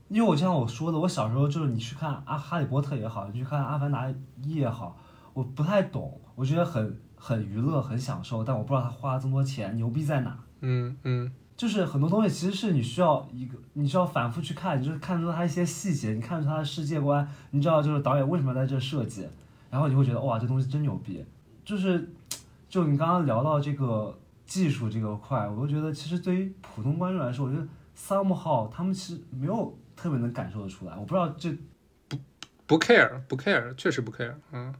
[0.10, 4.10] 因为我就像我说的，我小时候就是你去看阿《哈利波特》也好，你去看《阿凡达
[4.41, 4.97] 一》也好，
[5.34, 10.38] 我不太懂，我觉得很很娱乐，很享受，但我不知道他花了这么多钱牛逼在哪。
[10.62, 19.28] 嗯嗯就是很多东西其实是你需要一个，你需要反复去看，你就是看出它一些细节，你看出它的世界观，你知道就是导演为什么要在这设计，
[19.70, 21.24] 然后你会觉得哇这东西真牛逼。
[21.63, 22.09] 就是
[22.67, 30.95] 就你刚刚聊到这个技术这个块，我就觉得其实对于普通观众来说，我觉得 somehow 他们其实没有特别能感受得出来。
[30.97, 31.55] 我不知道这
[32.65, 34.34] 不 care，不 care，确实不 care。
[34.51, 34.74] 嗯，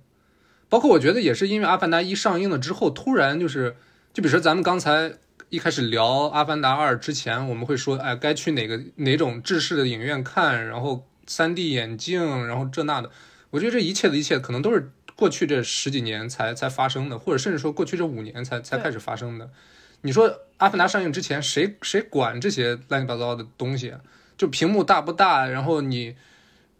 [0.68, 3.76] 包括我觉得也是因为《阿凡达一》上映了之后，突然就是，
[4.12, 5.14] 就比如说咱们刚才
[5.50, 13.12] 一开始聊《阿凡达二》之前，我们会说，哎，该去哪个哪种制式的影院看，然后 3D 眼镜，然后这那的。
[13.52, 19.50] 我觉得这一切的一切，可能都是过去这十几年才才发生的，或者甚至说过去这五年才才开始发生的。
[20.02, 24.00] 你说《阿凡达》上映之前，谁谁管这些乱七八糟的东西啊？
[24.38, 26.16] 就屏幕大不大，然后你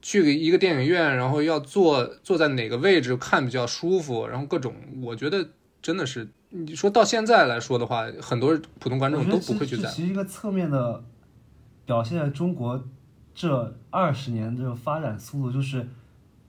[0.02, 5.50] 去一个电影院，然后要坐坐在哪个位置看比较舒服，然后各种，我觉得
[5.82, 9.90] 真的是，你说到现在来说的话，很多普通观众都不会去在乎。
[9.90, 11.04] 这这其实一个侧面的
[11.86, 12.82] 表现在中国
[13.36, 15.86] 这二十年这个发展速度，就是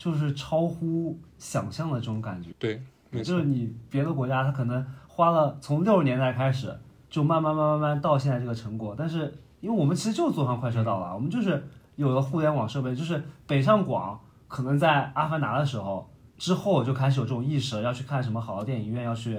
[0.00, 2.48] 就是超乎想象的这种感觉。
[2.58, 6.74] 对，没错就是，你别的国家，他可能花了从六十年代开始，
[7.10, 11.62] 就慢慢慢慢慢慢到现在这个成果，但是因为我们其实就是坐上快车道了，我们就是
[11.96, 19.38] 有了互联网设备，就是北上广可能在《阿凡达》的时候之后就开始有这种意识了，要去看什么好的电影院，要去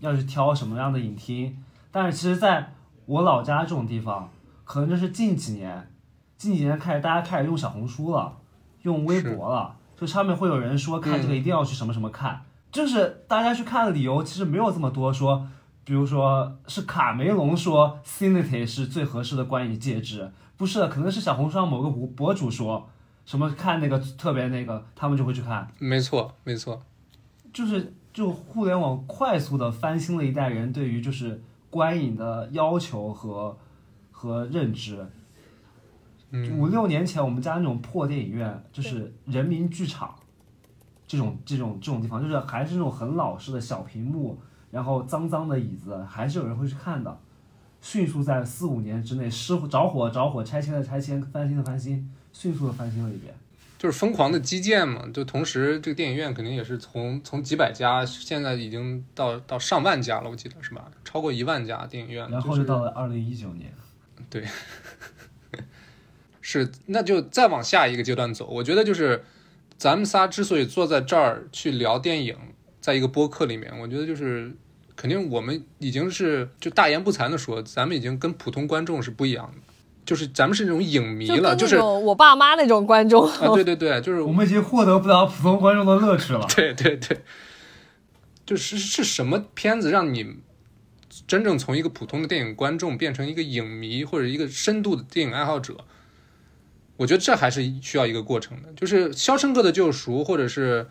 [0.00, 1.56] 要去挑什么样的影厅。
[1.90, 2.74] 但是其实在
[3.06, 4.28] 我老家这种地方，
[4.64, 5.90] 可能就是近几年，
[6.36, 8.36] 近几年开始大家开始用小红书了，
[8.82, 12.42] 用微博了，就上面会有人说看这个一定要去什么什么看，
[12.72, 15.46] 就是大家去看的理由其实没有这么多说。
[15.84, 22.88] 比如说是卡梅隆说 Cinity 是最合适的观影介质，不是的，可能是小红书上某个博博主说
[23.24, 26.82] 什么看那个特别那个，他们就会去看，没错，没错，
[27.52, 31.40] 就是就互联网快速的翻新了一代人对于就是
[31.70, 33.56] 观影的要求和
[34.10, 35.06] 和认知。
[36.32, 40.14] 嗯五六年前我们家那种破电影院，就是人民剧场，
[41.06, 44.38] 这种这种这种地方，就是还是那种很老式的小屏幕，
[44.70, 47.18] 然后脏脏的椅子，还是有人会去看的。
[47.80, 53.34] 迅速在四五年之内，失火着火着火，拆迁的拆迁，翻新的翻新，迅速的翻新了一遍。
[53.76, 60.88] 就是疯狂的基建嘛，就同时这个电影院肯定也是从从几百家，现在已经到到上万家了，我记得是吧？
[61.04, 63.74] 超过一万家电影院，然后就就是到了二零一九年，
[66.42, 68.46] 是，那就再往下一个阶段走。
[68.48, 69.24] 我觉得就是
[69.78, 72.36] 咱们仨之所以坐在这儿去聊电影，
[72.80, 74.52] 在一个播客里面，我觉得就是
[74.96, 79.72] 肯定我们已经是就大言不惭的说，咱们已经跟普通观众是不一样的，
[80.04, 86.44] 就是咱们是那种影迷了，就是我爸妈那种观众，啊，对对对， 就是我们已经获得不了普通观众的乐趣了。
[86.56, 87.22] 对对对，
[88.44, 90.38] 就是是什么片子让你
[91.28, 95.76] 真正从一个普通的电影观众变成一个影迷或者一个深度的电影爱好者？
[97.02, 98.72] 我觉得这还是需要一个过程的。
[98.74, 100.86] 就是《肖申克的救赎》或者是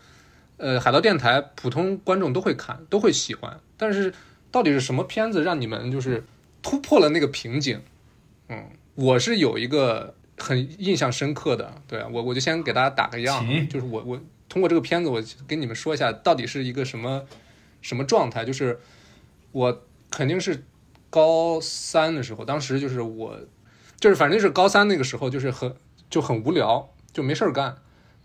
[0.58, 3.58] 呃《海盗电台》，普通观众都会看，都会喜欢。
[3.78, 4.12] 但是
[4.50, 6.24] 到底是什么片子让你们就是
[6.60, 7.80] 突破了那个瓶颈？
[8.50, 17.22] 嗯，我是有一个很印象深刻的，对啊，我我就先给大家打个样请，就是我我通过这个片子，我跟你们说一下到底是一个什么
[17.80, 18.44] 什么状态。
[18.44, 18.78] 就是
[19.52, 20.62] 我肯定是
[21.08, 23.40] 高三的时候，当时就是我
[23.98, 25.74] 就是反正就是高三那个时候，就是很
[26.12, 27.74] 就很无聊，就没事儿干，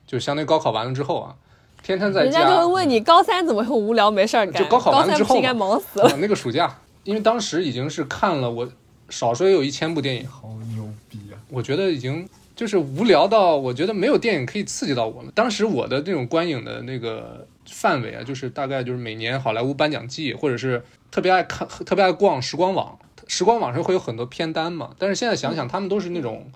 [0.05, 1.35] 就相当于高考完了之后啊，
[1.81, 4.61] 天天在家人家就会问你高三怎么会无聊没事儿干？
[4.61, 6.09] 就高考完了之后应该忙死了？
[6.09, 8.67] 啊那个暑假，因为当时已经是看了我
[9.07, 10.27] 少说也有一千部电影。
[10.27, 11.39] 好牛逼啊！
[11.49, 12.27] 我觉得已经
[12.57, 15.31] 就是无聊到，我觉得没有电影可以刺激到我了。
[15.33, 22.99] 当时我的那种观影的那个范围啊，就是大概就是每年好莱坞颁奖季，或者是特别爱看、特别爱逛时光网。
[23.29, 26.49] 时光网上会有很多片单嘛，但是现在想想，他们都是那种，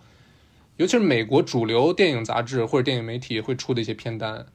[0.82, 4.48] 尤其是美国主流电影杂志或者电影媒体会出的一些片单，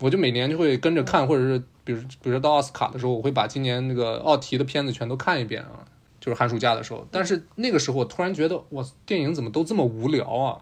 [0.00, 5.86] 我就每年就会跟着看，或者是比如比如说到奥斯卡的时候，我会把今年那个奥提的片子全都看一遍啊。
[6.20, 10.58] 就是寒暑假的时候，但是那个时候我突然觉得，哇，电影怎么都这么无聊啊？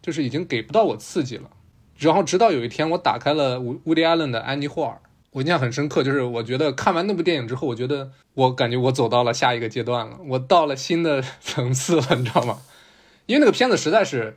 [0.00, 1.50] 就是已经给不到我刺激了。
[1.98, 4.94] 然后直到有一天，我打开了乌乌迪·艾伦的《安妮霍尔》，
[5.32, 12.58] 我印象很深刻，就是我觉得看完那部电影之后，我觉得我感觉我走到了下一个阶段了，我到了新的层次了，你知道吗？
[13.26, 14.36] 因为那个片子实在是，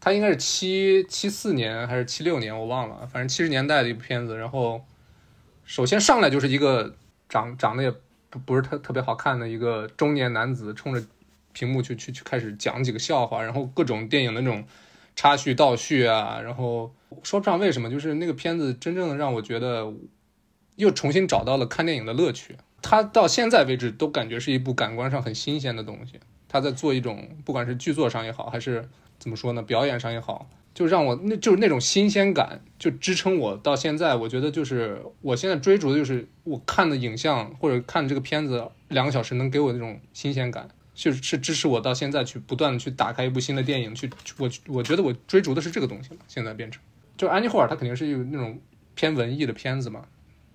[0.00, 4.36] 它应该是七七四年还是七六年，我忘了，反正七十年代的一部片子。
[4.36, 4.84] 然后
[5.64, 6.94] 首先上来就是一个
[7.28, 7.92] 长长得也
[8.28, 11.02] 不不是特特别好看的一个中年男子，冲着
[11.52, 14.64] 屏幕去去去开始讲几个笑话，然后各种电影的那种
[15.14, 16.92] 插叙倒叙啊，然后
[17.22, 19.92] 说不上为什么，就是那个片子真正的让我觉得
[20.76, 22.56] 又重新找到了看电影的乐趣。
[22.82, 26.18] 它到现在为止都感觉是一部感官上很新鲜的东西。
[26.52, 28.88] 他在做一种不管是剧作上也好，还是
[29.20, 34.16] 怎么说呢，表演上也好，就让我那就是那种新鲜感，就支撑我到现在。
[34.16, 46.10] 我觉得就是我现在追逐的就是我看的影像或者看这个片子两个小时能给我那种新鲜感，就是是支持我到现在去不断的去打开一部新的电影，去我我觉得我追逐的是这个东西。
[46.26, 46.82] 现在变成
[47.16, 48.60] 就安妮霍尔，他肯定是有那种
[48.96, 50.04] 偏文艺的片子嘛，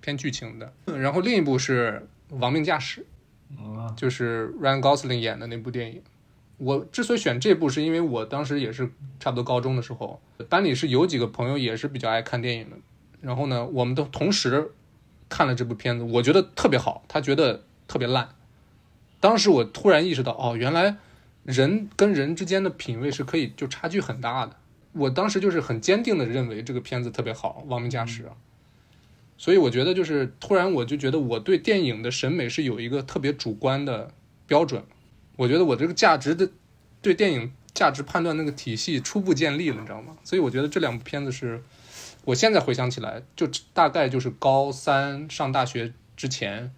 [0.02, 0.74] 偏剧情的。
[0.86, 2.06] 然后另一部是
[2.38, 3.02] 《亡命驾驶》。
[3.58, 6.02] 啊，就是 Ryan Gosling 演的那部电影。
[6.58, 8.90] 我之所以选这部，是因为我当时也是
[9.20, 12.78] 差不多高中的时候，班里是有几个朋友也是比较爱看电影的。
[13.22, 14.72] 然后呢，我们都同时
[15.28, 18.30] 看了这部片子，我觉得特别好，他觉得特别烂。
[19.20, 20.98] 当时我突然意识到，哦，原来
[21.44, 24.56] 人跟人之间的品味是可以就差距很大的。
[24.94, 28.34] 我当时就是很坚定的认为这个片子特别好，《亡命驾驶》啊。
[29.38, 34.12] 所以我觉得就是突然我就觉得我对电影的审美是有一个特别主观的
[34.48, 34.84] 标准，
[35.36, 36.50] 我觉得我这个价值的
[37.02, 40.16] 对电影价值判断那个体系初步建立了，你知道吗？
[40.24, 41.62] 所以我觉得这两部片子是
[42.24, 46.74] 我现在回想起来，就大概就是高三上大学之前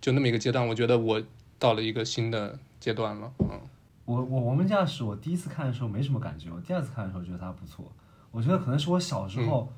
[0.00, 1.22] 就那么一个阶段，我觉得我
[1.58, 3.60] 到了一个新的阶段了，嗯。
[4.04, 7.90] 我我我们驾驶我第一次看的时候没什么感觉，我第二次看的时候觉得它不错。
[8.30, 9.72] 我觉得可能是我小时候，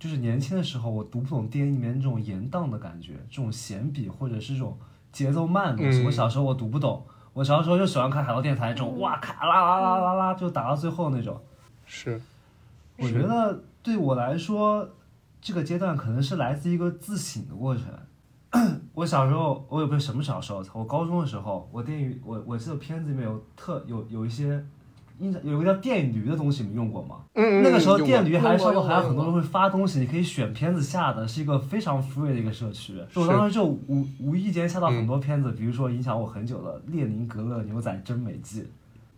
[0.00, 4.76] 就是年轻的时候，我读不懂电影里面这种延宕的感觉，这种闲笔或者是这种
[5.12, 6.02] 节奏慢的东西。
[6.02, 11.38] 嗯我小时候我读不懂，我小时候就喜欢看海盗电台这种哇咔啦啦啦啦啦就打到最后那种。
[11.84, 12.18] 是，
[12.96, 14.88] 我觉得对我来说，
[15.42, 17.84] 这个阶段可能是来自一个自省的过程。
[18.94, 24.64] 我小时候，我也不是什么小时候，我高中的时候，我电影我我记得片子里面有特有有一些，
[25.20, 27.16] 印象有个叫电驴的东西，你们用过吗？
[27.34, 32.94] 嗯那个时候电驴还上面还有很多人会发东西，你可以选片子下的，是一个非常 free 的一个社区。
[33.14, 38.62] 我当时就无无意间下到很多片子，比如说影响我很久的《列宁格勒牛仔真美记》，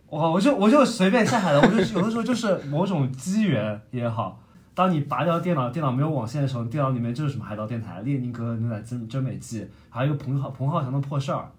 [0.09, 4.39] 我我就我就随便下载的，我就有的时候就是某种机缘也好，
[4.75, 11.49] 当你拔掉电脑，电脑没有网线的时候，电脑里面就是什么海盗电台、列宁格勒牛仔真真美记，还有彭浩彭浩翔的破事儿，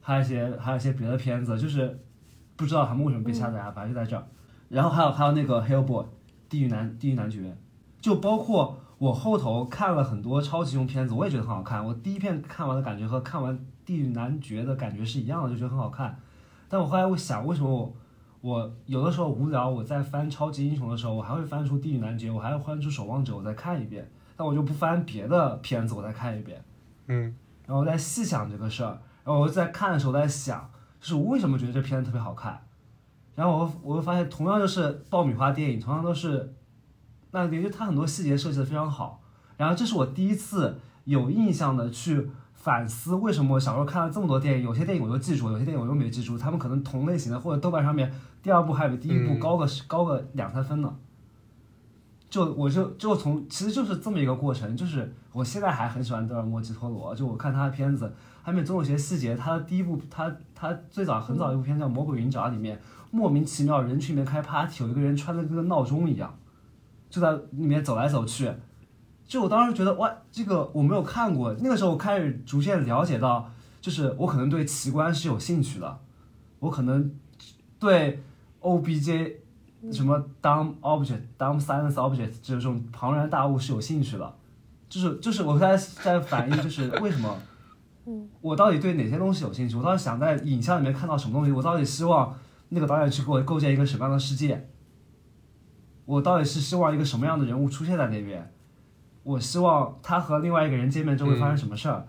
[0.00, 1.98] 还有一些还有一些别的片子，就是
[2.62, 4.24] 不知道他们为什么被下载啊，反正就在这儿。
[4.68, 6.06] 然后还有还有那个 Hellboy，
[6.48, 7.56] 地狱男地狱男爵，
[8.00, 11.84] 就包括我后头看了很多超级英雄片子，我也觉得很好看。
[11.84, 16.16] 我第一遍看完的感觉和看完地狱男爵的感觉是一样的，就觉得很好看。
[16.68, 17.92] 但我后来我想，为什么我
[18.40, 24.10] 我有的时候无聊，我在翻超级英雄的时候，我还会翻出地狱男爵，我还会翻出守望者，我再看一遍。
[24.36, 26.64] 但我就不翻别的片子，我再看一遍。
[27.08, 27.34] 嗯
[27.66, 30.68] 然后我在细想这个事儿，然后我在看的时候在想，
[31.02, 32.58] 就是我为什么觉得这片子特别好看。
[33.34, 36.54] 然后我我会发现，同样就是爆米花电影，同样都是，
[37.32, 39.20] 那也就它很多细节设计的非常好。
[39.56, 50.94] 然后这是我第一次有印象的去反思，为什么我小时候看了这么多电影，有些电影我就记住，有些电影我又没记住，他们可能同类型的或者豆瓣上面第二部还比第一部嗯高个、高个两三分呢。
[52.28, 58.10] 就我就就从其实就是这么一个过程，就是我现在还很喜欢德尔莫吉托罗，就我看他的片子，
[58.44, 62.80] 他里面总有些细节，他的第一部他他最早很早一部片叫《魔鬼云爪》里面，
[63.10, 66.34] 莫名其妙人群里面开 party，有一个人穿的跟个闹钟一样，
[67.08, 68.52] 就在里面走来走去，
[69.26, 76.00] 就我当时觉得哇，这个我没有看过，那个时候我开始逐渐了解到，就是我可能对奇观是有兴趣的，
[76.58, 77.14] 我可能
[77.78, 78.22] 对
[78.60, 79.34] OBJ
[79.92, 84.34] 什么 dumb object、dumb silence object 这种庞然大物是有兴趣的，
[84.88, 87.36] 就是就是我在在反映就是为什么，
[88.40, 89.76] 我到底对哪些东西有兴趣？
[89.76, 91.52] 我到底想在影像里面看到什么东西？
[91.52, 92.36] 我到底希望
[92.70, 94.68] 那个导演去给我构建一个什么样的世界？
[96.04, 98.52] 我到底是希望一个什么样的人物出现在那边？
[99.22, 102.08] 我希望他和另外一个人见面之后会发生什么事儿？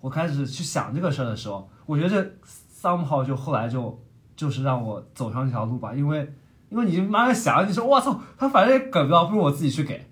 [0.00, 2.30] 我开始去想这个事儿的时候，我觉得这
[2.78, 3.98] somehow 就后来就
[4.36, 6.30] 就是让我走上这条路吧，因为
[6.68, 10.04] 因为你慢慢想，你说我操，他反正也梗不到，不如我自己去给。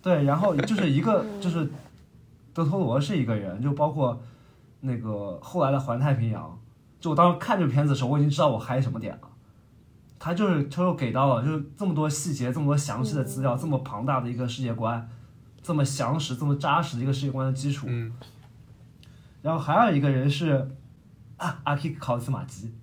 [0.00, 1.68] 对，然后就是一个就是
[2.56, 4.18] 德托罗是一个人，就包括
[4.80, 6.42] 那个后来的《环太平洋》，
[6.98, 9.28] 就我当时看这个片子的时候，我已经知道我嗨什么点了。
[10.18, 15.06] 他就是他又给到了，就是这么多细节，这么多详细的资料，这么庞大的一个世界观，
[15.62, 17.86] 这么详实、这么扎实的一个世界观的基础。
[17.90, 18.12] 嗯
[19.42, 20.68] 然后还有一个人是
[21.36, 22.74] 啊阿基考斯马基，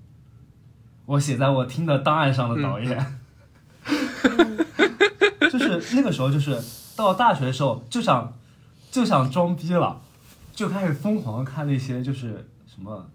[1.06, 3.18] 我写在我听的档案上的导演，
[5.52, 6.58] 就是那个时候就是
[6.96, 8.32] 到大学的时候就想
[8.94, 10.00] 就想装逼了，
[10.54, 13.10] 就开始疯狂地看那些就是什么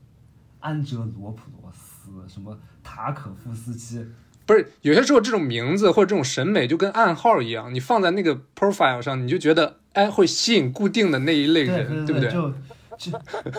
[0.58, 4.04] 安哲罗普罗斯，什么塔可夫斯基，
[4.44, 12.28] 不是，有些时候这种名字或者这种审美就跟暗号一样，你放在那个 profile 上，你就觉得哎会吸引固定的那一类对人，对不对？
[12.28, 12.52] 就
[12.98, 13.12] 就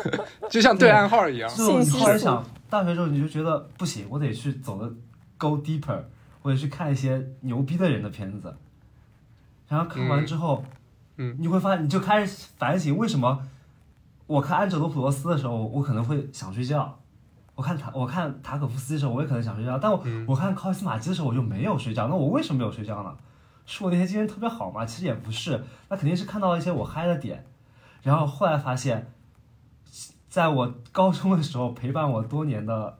[0.51, 1.49] 就像对暗号一样。
[1.55, 4.93] 就你信息素后来想，大学之后你就觉得不行，我得去走的
[5.37, 6.03] go deeper，
[6.41, 8.53] 我得去看一些牛逼的人的片子。
[9.69, 10.78] 然后看完之后，嗯
[11.39, 13.41] 你会发现，你就开始反省为什么
[14.25, 16.79] 我看安哲罗普罗斯的时候，我可能会想睡觉；
[17.55, 19.77] 我看塔我看塔可夫斯基的时候，我也可能想睡觉。
[19.77, 22.07] 但我、嗯我看考斯马基的时候，我就没有睡觉。
[22.07, 23.15] 那我为什么没有睡觉呢？
[23.65, 24.85] 是我那天精神特别好吗？
[24.85, 27.45] 其实也不是，那肯定是看到了一些我嗨的点。
[28.01, 29.11] 然后后来发现，
[30.29, 32.99] 在我高中的时候陪伴我多年的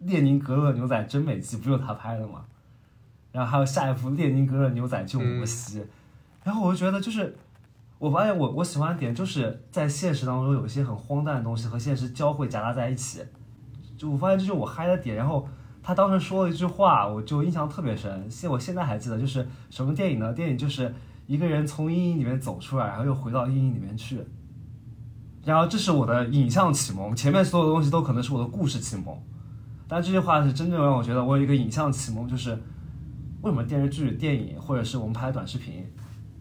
[0.00, 2.44] 列宁格勒牛仔真美记，不就是他拍的吗？
[3.32, 5.84] 然后还有下一部列宁格勒牛仔救摩西，
[6.46, 7.36] 然后我就觉得就是，
[7.98, 13.20] 我发现我我喜欢的点就是在现实当中有一些很荒诞的东西和现实交汇夹杂在一起，
[13.98, 15.16] 就我发现这是我嗨的点。
[15.16, 15.48] 然后
[15.82, 20.32] 他当时说了一句话，我就印象特别深，现我现在还记得，就是什么电影呢？
[20.32, 20.94] 电影就是
[21.26, 24.24] 一个人从阴影里面走出来，然后又回到阴影里面去。
[25.44, 29.18] 然后这是我的影像启蒙，前面所有的东西都可能是我的故事启蒙，
[29.88, 32.56] 但这句话是真正让我觉得我有一个影像启蒙，就是
[33.42, 35.84] 为什么电视剧、电影或者是我们拍短视频，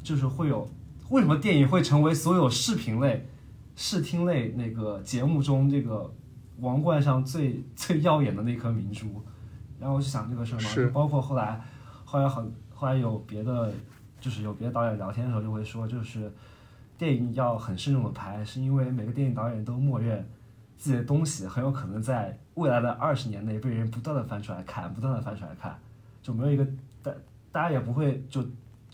[0.05, 0.69] 就是会有
[1.09, 3.27] 为什么电影会成为所有视频类、
[3.75, 6.13] 视听类那个节目中这个
[6.59, 9.21] 王冠上最最耀眼的那颗明珠？
[9.79, 11.59] 然后我就想这个事儿嘛，就包括后来，
[12.05, 13.73] 后来很后来有别的，
[14.21, 16.31] 就是有别的导演聊天的时候就会说，就是
[16.99, 20.23] 电影要很慎重的拍，是因为每个电影导演都默认
[20.77, 25.77] 自己的东西很有可能在未来的二十年内被人不断的翻出来看，不断的翻出来看，
[26.21, 26.65] 就没有一个
[27.01, 27.11] 大
[27.51, 28.45] 大家也不会就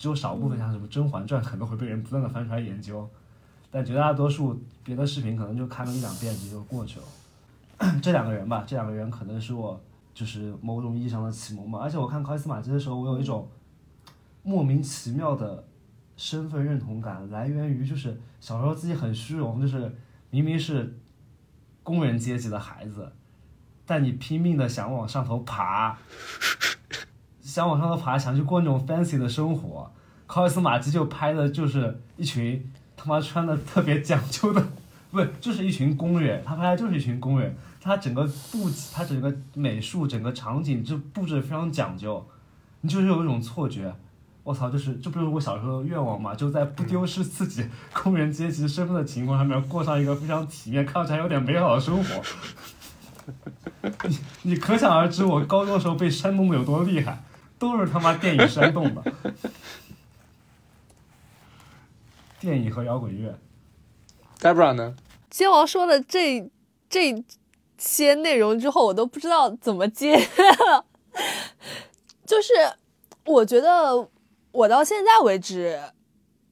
[0.02, 3.08] 只有少部分像什么《甄嬛传》可能会被人不断的翻出来研究，
[3.70, 7.06] 但绝大多数别的视频可能就看个一两遍也就过去了。
[8.02, 9.80] 这两个人吧，这两个人可能是我
[10.12, 11.78] 就是某种意义上的启蒙吧。
[11.84, 13.47] 而且我看考伊斯马基的时候，我有一种
[14.41, 15.64] 莫名其妙的
[16.18, 19.95] 身份认同感，来源于就是小时候自己很虚荣，就是
[20.32, 20.97] 明明是
[21.84, 23.12] 工人阶级的孩子，
[23.86, 25.95] 但你拼命的想往上头爬，
[27.52, 29.91] 想往上头爬，想去过那种 fancy 的生活。
[30.26, 34.66] 考尔斯马基就拍的就是一群他妈穿的特别讲究的，
[35.12, 42.26] 不，就是一群工人，他拍的就是一群工人，他整个布，他整个美术，整个场景就布置非常讲究，
[42.80, 43.93] 你就是有一种错觉。
[44.45, 46.34] 我操，就是这不是我小时候的愿望嘛？
[46.34, 52.24] 就在不丢失自己 工人阶级身份的情况下面，过上一个非常体面、看起来有点美好的生活。
[54.08, 57.22] 你你可想而知，我高中的时候被煽动的有多厉害，
[57.62, 59.03] 都是他妈电影煽动的。
[62.39, 63.38] 电影和摇滚乐
[64.39, 64.95] ，Debra 呢？
[65.30, 66.49] 接王说的这
[66.89, 67.24] 这
[67.78, 70.86] 些内容之后，我都不知道怎么接了。
[72.26, 72.51] 就是
[73.26, 74.09] 我觉得
[74.51, 75.80] 我到现在为止，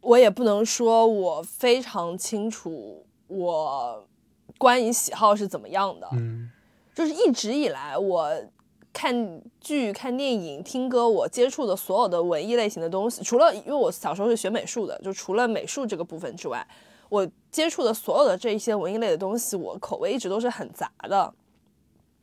[0.02, 4.08] 我也不能说我非常清楚我
[4.60, 6.08] 关于喜好是怎么样的。
[6.12, 6.52] 嗯
[6.94, 8.30] 就是一直以来我
[9.00, 16.68] 看剧、看电影、听歌，我接触的所有的文艺类型的东西，除了因为我小时候是学美术的，就除了美术这个部分之外，
[17.08, 21.34] 我接触的所有的这一些文艺类的东西，我口味一直都是很杂的。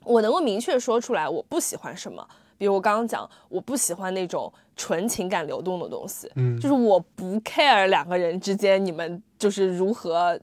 [0.05, 2.23] 我能够明确说出来我不喜欢什么，
[2.59, 10.39] 比如我刚刚讲，我不喜欢那种纯情感流动的东西，嗯就是我不 care 两个人之间你们就是如何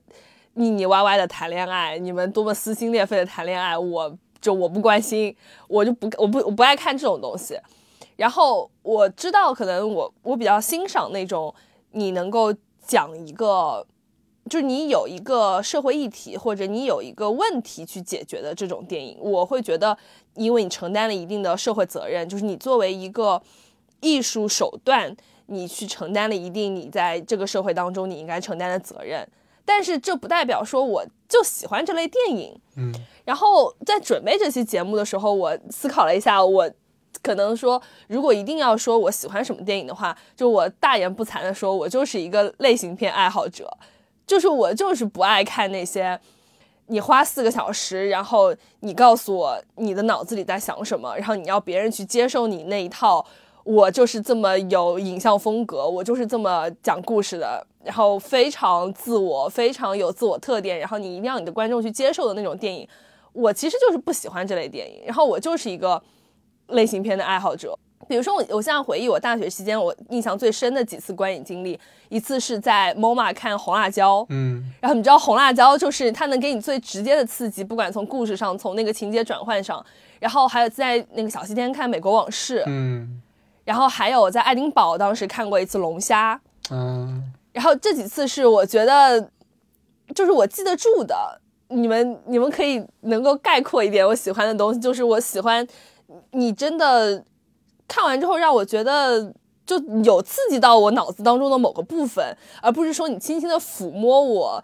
[0.56, 5.34] 腻腻歪歪的谈恋爱，你们多么撕心裂肺的谈恋爱，我就我不关心，
[5.70, 7.58] 我就不我不我不爱看这种东西。
[8.18, 11.56] 然后我知道，可能我我比较欣赏那种
[11.92, 12.54] 你能够
[12.86, 13.88] 讲一个，
[14.50, 19.98] 就是你有一个社会议题或者你有一个问题去解决的这种电影，我会觉得，
[20.36, 23.42] 因为你承担了一定的社会责任，就是你作为一个
[24.02, 25.16] 艺术手段，
[25.46, 29.26] 你去承担了一定你在这个社会当中你应该承担的责任。
[29.66, 32.60] 但是这不代表说我就喜欢这类电影。
[32.76, 32.92] 嗯，
[33.26, 36.70] 然后在准备这期节目的时候，我思考了一下，我
[37.22, 43.70] 可能说，如果一定要说我喜欢什么电影的话，就我大言不惭的说，我就是一个类型片爱好者，
[44.26, 46.20] 就是我就是不爱看那些。
[46.88, 53.26] 你花四个小时，然后你告诉我你的脑子里在想什么，然后你要别人去接受你那一套，
[53.64, 62.88] 我就是这么有影像风格，我就是这么讲故事的，然后非常自我，非常有自我特点，然后你一定要你的观众去接受的那种电影，
[63.34, 66.02] 我其实就是不喜欢这类电影，然后我就是一个
[66.68, 67.78] 类型片的爱好者。
[68.06, 71.80] 比如说我，我现在回忆我大学期间我印象最深的几次观影经历，
[72.10, 74.62] 一次是在 MoMA 看《红辣椒》，嗯。
[74.82, 79.84] 然后你知道红辣椒就是它能给你最直接的刺激，不管从故事上，从那个情节转换上，
[80.20, 83.22] 然后还有在那个小西天看《美国往事》，嗯。
[83.64, 86.38] 然后还有在爱丁堡当时看过一次龙虾，
[86.70, 89.30] 嗯然后这几次是我觉得
[90.14, 91.40] 就是我记得住的，
[91.70, 95.66] 你们你们可以能够概括一点我喜欢的东西，就是我喜欢
[96.32, 97.24] 你真的
[97.88, 99.34] 看完之后让我觉得
[99.66, 104.64] 就有刺激到我脑子当中的某个部分，而不是说你轻轻的抚摸我。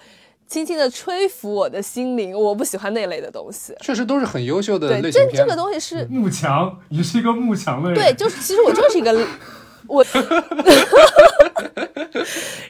[0.50, 3.72] 轻轻的吹拂我的心灵，我不喜欢那类的东西。
[3.82, 5.34] 确实都是很优秀的对，类型片。
[5.36, 8.00] 这这个东西是幕墙，你是一个幕墙的人。
[8.00, 9.12] 对，就是其实我就是一个
[9.90, 10.06] 我，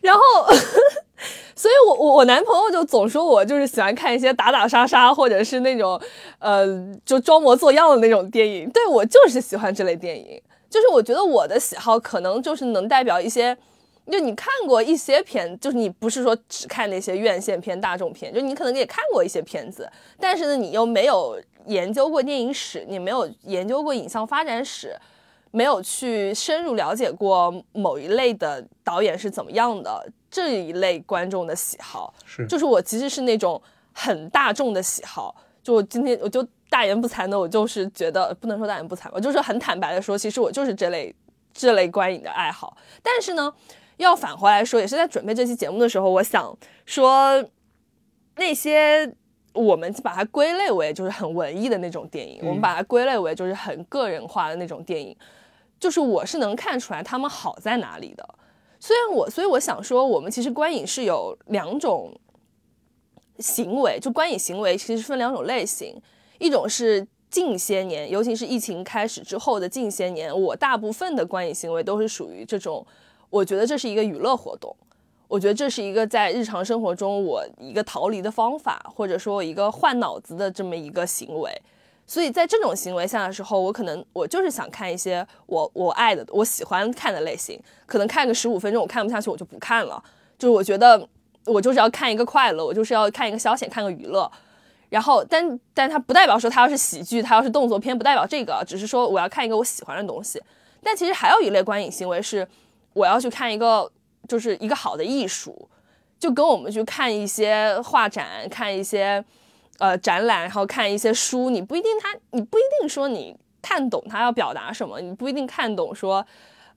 [0.02, 0.22] 然后，
[1.56, 6.00] 所以我我我男朋友就总说我就是喜欢看一些打打杀杀或者是那种
[6.40, 6.66] 呃
[7.06, 13.56] 就装模作样的那种电影，对我就是喜欢这类电影，就是我觉得我的喜好可能就是能代表一些。
[14.12, 19.88] 就你看过一些片，就是你不是说只看那些院线片、大众片，就你可能也看过一些片子，
[20.20, 24.98] 但是呢，你又没有研究过电影史，你没有研究过影像发展史，
[25.52, 32.46] 没有去深入了解过某一类的导演是怎么样的，这一类观众的喜好，是。
[32.48, 33.62] 就是我其实是那种
[33.94, 41.16] 很大众的喜好，就我今天我就大言不惭的，我就是觉得不能说大言不惭，我就是很坦白的说，其实我就是这类
[41.54, 43.54] 这类观影的爱好，但是呢。
[44.00, 47.44] 要返回来说，也是在准备这期节目的时候，我想说
[48.38, 49.14] 那些
[49.52, 55.14] 我们把它归类为就是很文艺的那种电影，嗯我们把它归类为就是很个人化的那种电影，
[55.80, 58.28] 就是我是能看出来他们好在哪里的。
[58.80, 62.14] 虽然我，所以我想说，我们其实观影是有两种
[63.40, 65.96] 行为，就观影行为其实分两种类型，
[66.38, 72.86] 一种是近些年，尤其是疫情开始之后的近些年，我大部分的观影行为都是属于这种。
[73.30, 74.76] 我觉得这是一个娱乐活动，
[75.28, 81.62] 我觉得这是一个在日常生活中我一个逃离的方法，或者说一个换脑子的这么一个行为。
[82.10, 90.04] 所以在这种行为下的时候，我可能我就是想看一些我我爱的、我喜欢看的类型，可能看个十五分钟我看不下去，我就不看了。
[90.36, 91.08] 就是我觉得
[91.46, 94.30] 我就是要看一个快乐，我就是要看一个消遣，看个娱乐。
[94.90, 100.42] 然后但但它不代表说它要是喜剧，它要是动作片，不代表这个，只是说我要看一个我喜欢的东西。
[100.82, 102.48] 但其实还有一类观影行为是，
[102.94, 103.88] 我要去看一个
[104.28, 105.70] 就是一个好的艺术，
[106.20, 109.24] 就跟我们去看一些画展、看一些
[109.80, 116.26] 呃展览，然后看一些书，你不一定他，你不一定说你看懂他要表达什么，你不一定看懂说，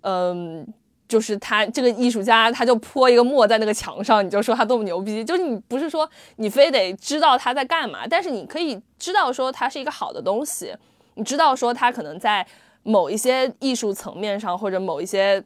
[0.01, 0.67] 嗯、
[1.07, 10.75] 就是他这个艺术家他就泼一个墨在那个墙上，你就说他多么牛逼，就是你不是说你非得知道他在干嘛，但是你可以知道说它是一个好的东西，
[11.15, 12.47] 你知道说他可能在
[12.83, 15.43] 某一些艺术层面上或者某一些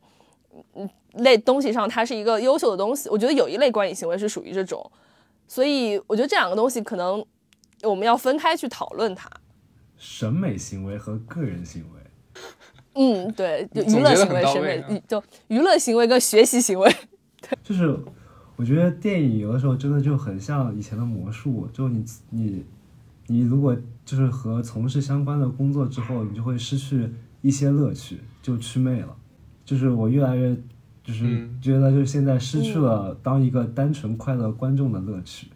[0.74, 3.08] 嗯类东西上，它是一个优秀的东西。
[3.08, 4.90] 我觉得有一类观影行为是属于这种，
[5.48, 7.24] 所以我觉得这两个东西可能
[7.82, 9.30] 我们要分开去讨论它。
[9.96, 12.42] 审美行为和个人行为。
[12.94, 16.90] 嗯，对，就娱乐行为、审美就娱乐行为跟学习行为。
[17.40, 17.98] 对就是
[18.56, 22.64] 我觉得电影有的时候真的就很像以前的魔术，就你你
[23.26, 27.10] 你如果就是和从事相关的工作之后，你就会失去
[27.42, 29.14] 一些乐趣，就祛魅了。
[29.64, 30.56] 就是我越来越
[31.04, 35.48] 就是嗯觉得就是现在失去了当一个单纯快乐观众的乐趣，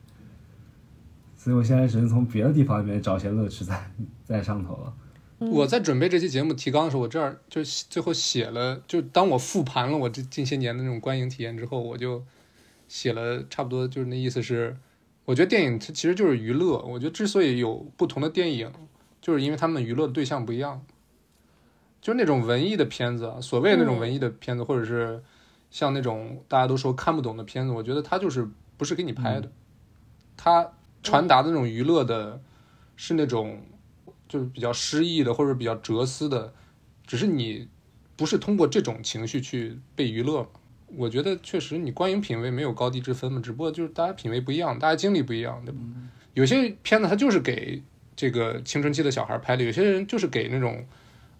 [1.42, 3.90] 所以我现在只能从别的地方里面找些乐趣在
[4.22, 4.92] 在上头了。
[5.38, 12.22] 我在准备这期节目提纲的时候，我这儿就最后写了，就当我复盘了我这近些年的那种观影体验之后，我就
[12.88, 14.76] 写了差不多就是那意思是，
[15.24, 16.78] 我觉得电影它其实就是娱乐。
[16.82, 18.70] 我觉得之所以有不同的电影，
[19.22, 20.82] 就是因为他们娱乐的对象不一样。
[22.02, 25.22] 就是那种文艺的片子啊，所谓那种文艺的片子，或者是
[25.70, 28.46] 像那种大家都说看不懂的片子，我觉得它就是
[28.76, 29.50] 不是给你拍的，
[30.36, 30.70] 它
[31.02, 32.40] 传达的那种娱乐的，
[32.96, 33.62] 是那种
[34.28, 36.52] 就是比较诗意的或者比较哲思的，
[37.06, 37.68] 只是你
[38.16, 40.48] 不是通过这种情绪去被娱乐嘛。
[40.96, 45.78] 我觉得确实你观影品味没有高低之分嘛，只不过就是大家品味不一样，大家经历不一样，对吧？
[46.34, 47.80] 有些片子它就是给
[48.16, 50.84] 这个青春期的小孩拍的，有些人就是给那种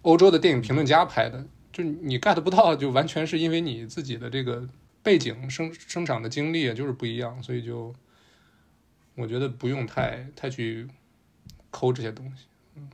[0.03, 4.65] 欧洲的电影评论家拍的，就你 get 不到，就完全是因为你自己的这个
[5.03, 7.93] 背景生生长的经历啊就是不一样，所以就
[9.15, 10.87] 我觉得不用太太去
[11.69, 12.45] 抠这些东西。
[12.75, 12.89] 嗯，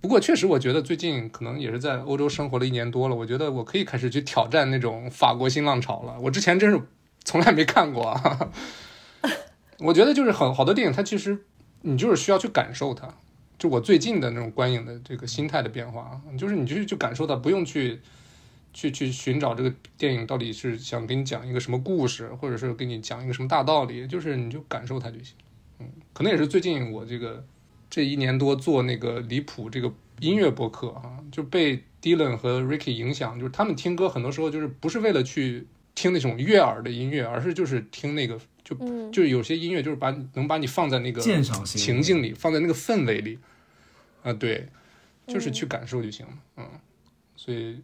[0.00, 6.18] 不过确实我觉得最近可能也是在欧洲生活了一年多了，我觉得我可以开始去挑战那种法国新浪潮了。
[6.20, 6.80] 我之前真是
[7.24, 8.50] 从来没看过啊。
[9.78, 11.44] 我觉得就是很好多电影，它其实
[11.80, 13.08] 你就是需要去感受它。
[13.58, 18.00] 就我最近的那种观影的这个心态的变化，就是你就是去感受它，不用去
[18.72, 25.36] 去去寻找这个电影到底是想给你讲一个什么故事，或者是给你讲一个什么大道理，就是你就感受它就行。
[25.82, 27.44] 嗯，可能也是最近我这个
[27.90, 39.10] 这一年多做那个离谱这个音乐播客啊、就被 Dylan 和 Ricky 影响，就是他们听歌很多时候就是不是为了去听那种悦耳的音乐，而是就是听那个就嗯。
[39.12, 43.38] 就是有些音乐就是把你能把你放在那个鉴赏性情境里，放在那个氛围里，
[44.22, 44.68] 啊，对，
[45.26, 46.66] 就是去感受就行了，嗯，
[47.36, 47.80] 所以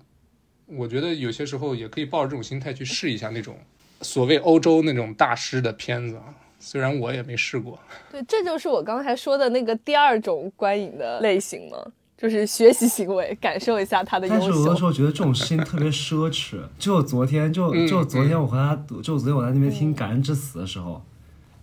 [0.67, 3.59] 我觉得有些时候也可以抱着这种心态去试一下那种
[4.01, 6.35] 所谓欧洲那种大师的片子啊，
[6.71, 7.79] 虽然我也没试过，
[8.13, 11.79] 对，这就是我刚才说的那个第二种观影的类型嘛，
[12.15, 14.85] 就是学习行为，感受一下他的优但是有的时。
[14.85, 16.59] 候觉得这种事情特别奢侈。
[16.79, 21.03] 就昨天，就嗯就昨天我和他，就昨天我在那边听《感恩之死》的时候，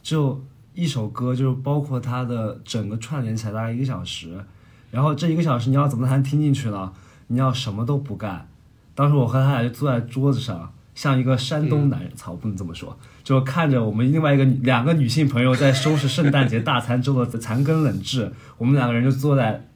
[0.01, 0.41] 就
[0.73, 4.43] 一首歌，就是包括它的整个串联起来大概一个小时，
[4.89, 6.91] 然后这一个小时你要怎么才能听进去呢？
[7.27, 8.49] 你要什么都不干。
[8.95, 19.67] 当时我和他俩就坐在桌子上，像一个山东男人，操、不能这么说，就看着我们另外一个两个女性朋友在收拾圣诞节大餐周的残羹冷炙，我们两个人就坐在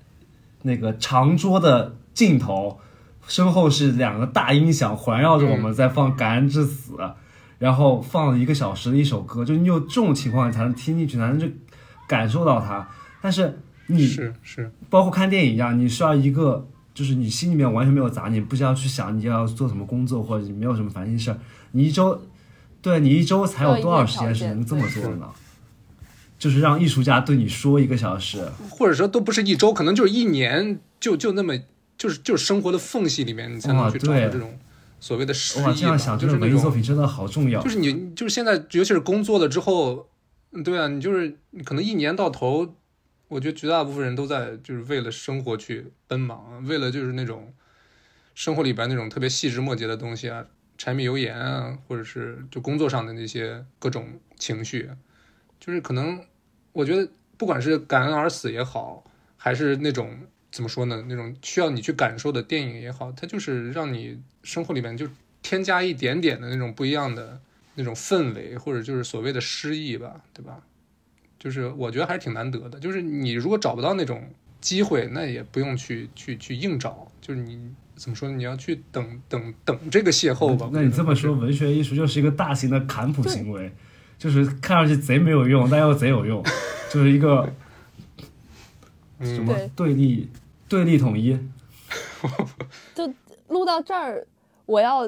[0.64, 2.80] 那个长桌的尽头，
[3.28, 6.94] 身后是两个大音响环绕着我们在放《感恩至死》
[7.58, 11.54] 然后放了一个小时的一首歌，就你有这种情况你才能听进去，才能去
[12.08, 12.88] 感受到它。
[13.22, 16.66] 但是你是是，包括看电影一样，你需要一个，
[17.00, 21.40] 就是你心里面完全没有杂念，不需要去想你要做什么工作，或者你没有什么烦心事儿，
[21.72, 22.22] 你一周，
[22.82, 25.30] 对你一周才有多少时间是能这么做的呢？
[26.38, 31.58] 就是让艺术家对你说一个小时，或者说都不是一周，可能就是一年，就就那么
[31.98, 34.60] 就是就是生活的缝隙里面，你才能去找到对这种
[35.00, 37.70] 所谓的诗意哇，吧，这样想，就是文艺作品真的好重要就。
[37.70, 40.08] 是你，就是现在，尤其是工作了之后，
[40.52, 42.76] 嗯对啊，你就是你可能一年到头，
[43.30, 47.54] 我觉得绝大部分人都在就是为了生活去奔忙，为了就是那种
[48.36, 50.46] 生活里边那种特别细枝末节的东西啊，
[50.78, 54.90] 柴米油盐啊，或者是就工作上的那些各种情绪，
[55.60, 56.26] 就是可能
[56.74, 59.04] 我觉得不管是感恩而死也好，
[59.38, 60.18] 还是那种
[60.52, 65.08] 怎么说呢，那种需要你去感受的电影也好，它就是让你生活里面就
[65.44, 67.40] 添加一点点的那种不一样的
[67.76, 70.64] 那种氛围，或者就是所谓的诗意吧，对吧？
[71.40, 72.80] 就是我觉得还是挺难得的。
[72.80, 74.22] 就是你如果找不到那种
[74.62, 78.36] 机会，那也不用去去去硬找，就是你怎么说呢？
[78.36, 80.70] 你要去等等等这个邂逅吧。
[80.72, 83.72] 那你这么说，文学艺术就是一个大型的坎普行为，
[84.18, 86.44] 就是看上去贼没有用，但又贼有用，
[86.92, 87.52] 就是一个
[89.22, 90.30] 什嗯，么对对立
[90.68, 91.40] 对立统一。
[92.94, 93.12] 就
[93.48, 94.28] 录到这儿，
[94.66, 95.08] 我要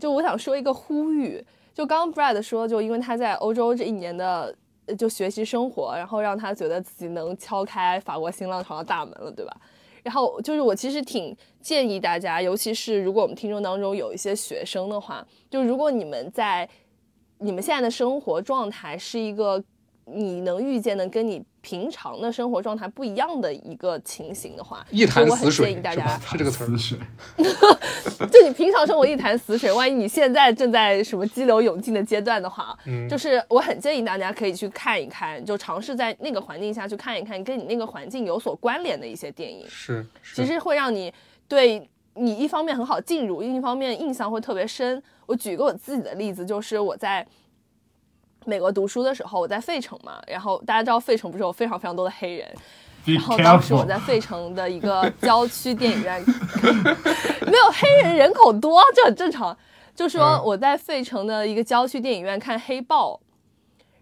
[0.00, 1.42] 就我想说一个呼吁，
[1.74, 4.54] 就刚刚 Brad 说，就因为他在欧洲这一年的呃
[4.98, 9.56] 就学习生活，然后让他觉得自己能敲开法国新浪潮的大门了，对吧？
[10.02, 16.68] 然后就是我其实挺建议大家，尤其是如果我们听众当中有一些学生的话，就如果你们在
[17.38, 19.62] 你们现在的生活状态是一个
[20.04, 26.66] 你能预见的跟你平常的生活状态不一样的一个情形的话，一潭就我很死水建议大家是这个词儿。
[26.66, 26.76] 死。
[26.76, 26.98] 水，
[28.30, 33.08] 就你平常生活一潭死水，万一你现在正在什么激流勇进的阶段的话，嗯。
[33.08, 40.36] 就是我很建议大家可以去看一看，就尝试在那个环境下去看一看跟你那个环境有所关联的一些电影，是，是。
[40.36, 41.10] 其实会让你
[41.48, 45.02] 对你一方面很好进入，另一方面印象会特别深。
[45.26, 47.26] 我举一个我自己的例子，就是我在
[48.44, 52.54] 美国读书的时候，我在费城嘛，然后大家知道费城不是有非常非常多的黑人，
[53.04, 56.22] 然后当时我在费城的一个郊区电影院，
[57.46, 59.56] 没有黑人人口多，这很正常。
[59.94, 63.12] 就说嗯我在费城的一个郊区电影院看《黑豹》，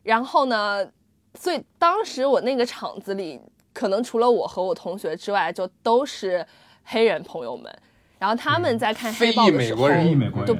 [0.02, 0.86] 然后呢，
[1.34, 3.38] 所以当时我那个场子里，
[3.74, 6.46] 可能除了我和我同学之外，就都是
[6.84, 7.70] 黑人朋友们。
[8.18, 10.54] 然后他们在看《黑豹》的时候，非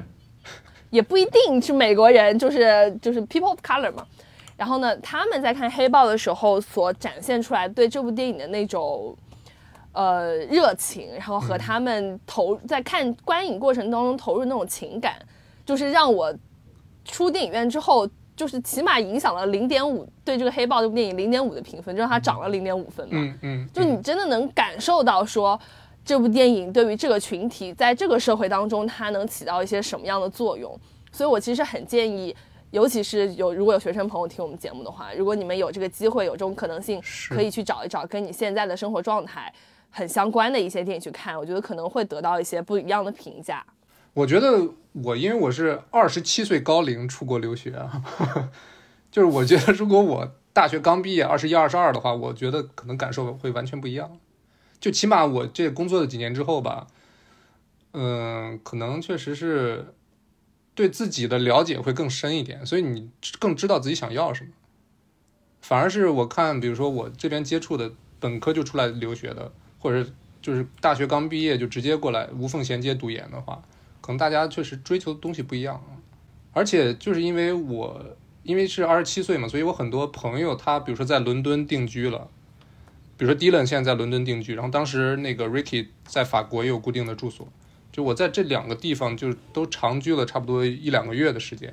[0.92, 4.06] 也不一定是美国人，就是就是 people of color 嘛。
[4.58, 9.16] 然后呢，他们在看《黑豹》的时候所展现出来对这部电影的那种
[9.92, 15.14] 呃热情，然后和他们投在看观影过程当中投入那种情感，
[15.64, 16.32] 就是让我
[17.06, 18.06] 出电影院之后，
[18.36, 23.14] 就是起码影响了零点五对这个《黑豹》这部电影零点五的评分，就让它涨了零点五分嘛。
[23.14, 25.58] 嗯嗯，就你真的能感受到说，
[26.04, 30.76] 这部电影对于这个群体，在这个社会当中，它能起到一些什么样的作用。
[31.12, 32.34] 所以我其实很建议，
[32.70, 39.52] 尤其是有如果有学生朋友听我们节目的话，如果你们有这个机会，有这种可能性，可以去找一找跟你现在的生活状态
[39.90, 43.64] 很相关的一些电影去看，我觉得可能会得到一些不一样的评价。
[44.14, 48.02] 我觉得我因为我是二十七岁高龄出国留学啊，
[49.12, 54.18] 就是我觉得如果我大学刚毕业二十一二十二的话，我觉得可能感受会完全不一样。
[54.82, 56.88] 就起码我这工作了几年之后吧，
[57.92, 59.94] 嗯，可能确实是
[60.74, 64.50] 对自己的了解会更深一点，所以你更知道自己想要什么。
[65.60, 70.10] 反而是我看，比如说我这边接触的本科就出来留学的，或者
[70.40, 73.62] 就是大学刚毕业就直接过来无缝衔接读研的话，
[74.00, 75.80] 可能大家确实追求的东西不一样。
[76.52, 78.04] 而且就是因为我
[78.42, 82.28] 因为是二十七岁嘛，所以我很多朋友他比如说在伦敦定居了，
[83.22, 87.46] 比如说 Dylan 现在在伦敦定居，然后当时那个 Ricky 在法国也有固定的住所，
[87.92, 91.72] 就我在这两个地方就都长居了差不多一两个月的时间，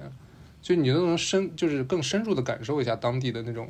[0.61, 3.67] 就你都能深就是更深入的感受一下当地的那种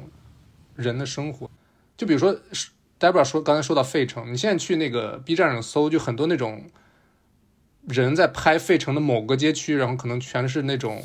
[0.75, 1.49] 人的生活。
[1.95, 2.37] 就比如说
[2.99, 6.65] Debra 说刚才说到费城，你现在去那个 B 站上搜，就很多那种
[7.87, 11.01] 人在拍费城的某个街区，然后可能全是那种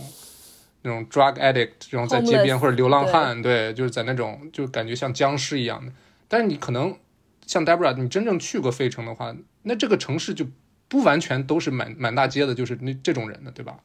[0.82, 5.92] 那种 drug addict，然后在街边或者流浪汉，对，就是在那种就感觉像僵尸一样的。
[6.34, 6.98] 但是你可能
[7.46, 9.32] 像 Debra，你真正去过费城的话，
[9.62, 10.44] 那这个城市就
[10.88, 13.78] 不完全都是满满大街的，就是那这种人的，对吧？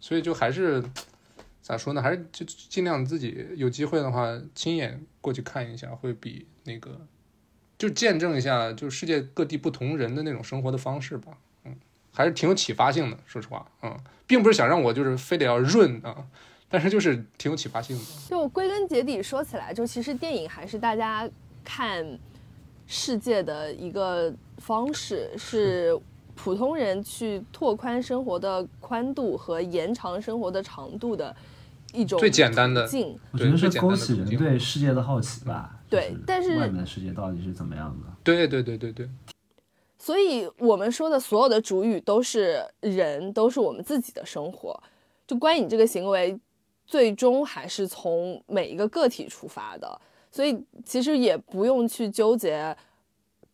[0.00, 0.82] 所以就还是
[1.60, 2.00] 咋说呢？
[2.00, 7.06] 还是就尽量自己有机会的话，亲眼过去看一下，会比那个
[7.76, 11.36] 就见证一下，就世界各地不同人的那种生活的方式吧。
[11.64, 11.76] 嗯，
[12.14, 13.18] 还是挺有启发性的。
[13.26, 13.94] 说实话，嗯，
[14.26, 16.24] 并不是想让我就是非得要润啊，
[16.70, 18.04] 但是就是挺有启发性的。
[18.30, 21.28] 就归根结底说起来，就其实电影还是大家
[21.68, 22.18] 看
[22.86, 25.94] 世界的一个方式，是
[26.34, 31.36] 普通人去拓宽生活的宽度和延长生活的长度的
[31.92, 33.20] 一种最简单的途径。
[33.32, 35.74] 我觉得是勾起人对世界的好奇吧。
[35.90, 38.06] 对但是外面的世界到底是怎么样的？
[38.24, 39.06] 对对对对对，
[39.98, 44.82] 所以我们说的所有的主语都是人，都是我们自己的生活。
[45.26, 46.38] 就观影这个行为，
[46.86, 50.00] 最终还是从每一个个体出发的。
[50.30, 52.76] 所以其实也不用去纠结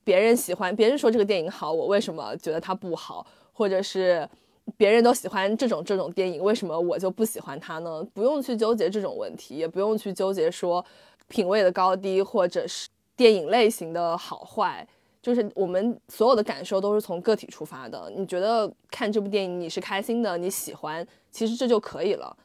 [0.03, 4.29] 别人喜欢，别人说这个电影好，我为什么觉得它不好，或者是
[4.77, 8.07] 别人都喜欢这种这种电影，为什么我就不喜欢它呢？
[8.13, 10.85] 不用去纠结这种问题，也不用去纠结说
[11.29, 14.87] 品味的高低，或者是电影类型的好坏。
[15.23, 18.13] 就是我们所有的感受都是从个体出发的。
[18.15, 22.37] 你觉得看这部电影你是开心的，你喜欢，其实这就可以了。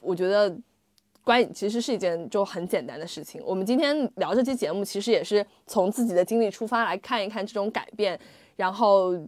[0.00, 0.52] 我觉得
[1.24, 3.40] 观影其实是一件就很简单的事情。
[3.44, 8.18] 我们今天聊这期节目，其实也是从自己的经历出发来看一看这种改变，
[8.56, 9.18] 然后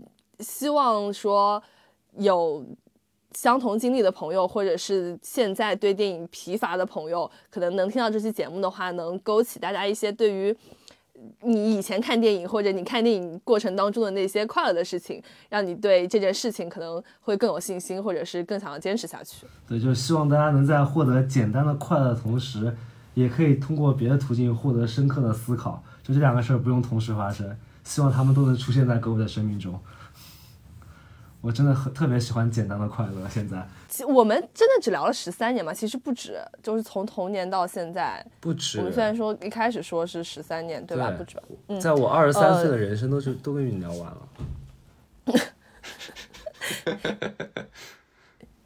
[0.40, 1.60] 希望说
[2.18, 2.62] 有
[3.32, 10.54] 相同经历的朋友，或者是现在对电影疲乏的朋友，可能能听到这期节目的话，能勾起大家一些对于
[11.42, 19.46] 你以前看电影或者你看电影过程当中的那些快乐的事情，让你对这件事情可能会更有信心，或者是更想要坚持下去。
[19.66, 22.76] 对，就是希望大家能在获得简单的快乐的同时，
[23.14, 25.82] 也可以通过别的途径获得深刻的思考。
[26.02, 29.78] 就这两个事儿不用同时发生，希望他们都能出现在各位的生命中。
[31.46, 33.28] 我真的很特别喜欢简单的快乐。
[33.28, 38.26] 现在其我们真的只聊了十三年嘛，其实不止，就是从童年到现在。
[38.40, 41.10] 不止我们虽然说一开始说是十三年，对吧？
[41.10, 41.42] 对不止吧。
[41.68, 44.18] 嗯，在我二十三呃岁的人生都就都跟你聊完了。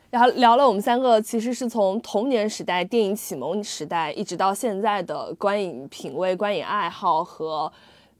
[0.09, 7.71] 然后聊了我们三个其实是从童年时代、电影启蒙时代，一直到现在的观影品味、观影爱好和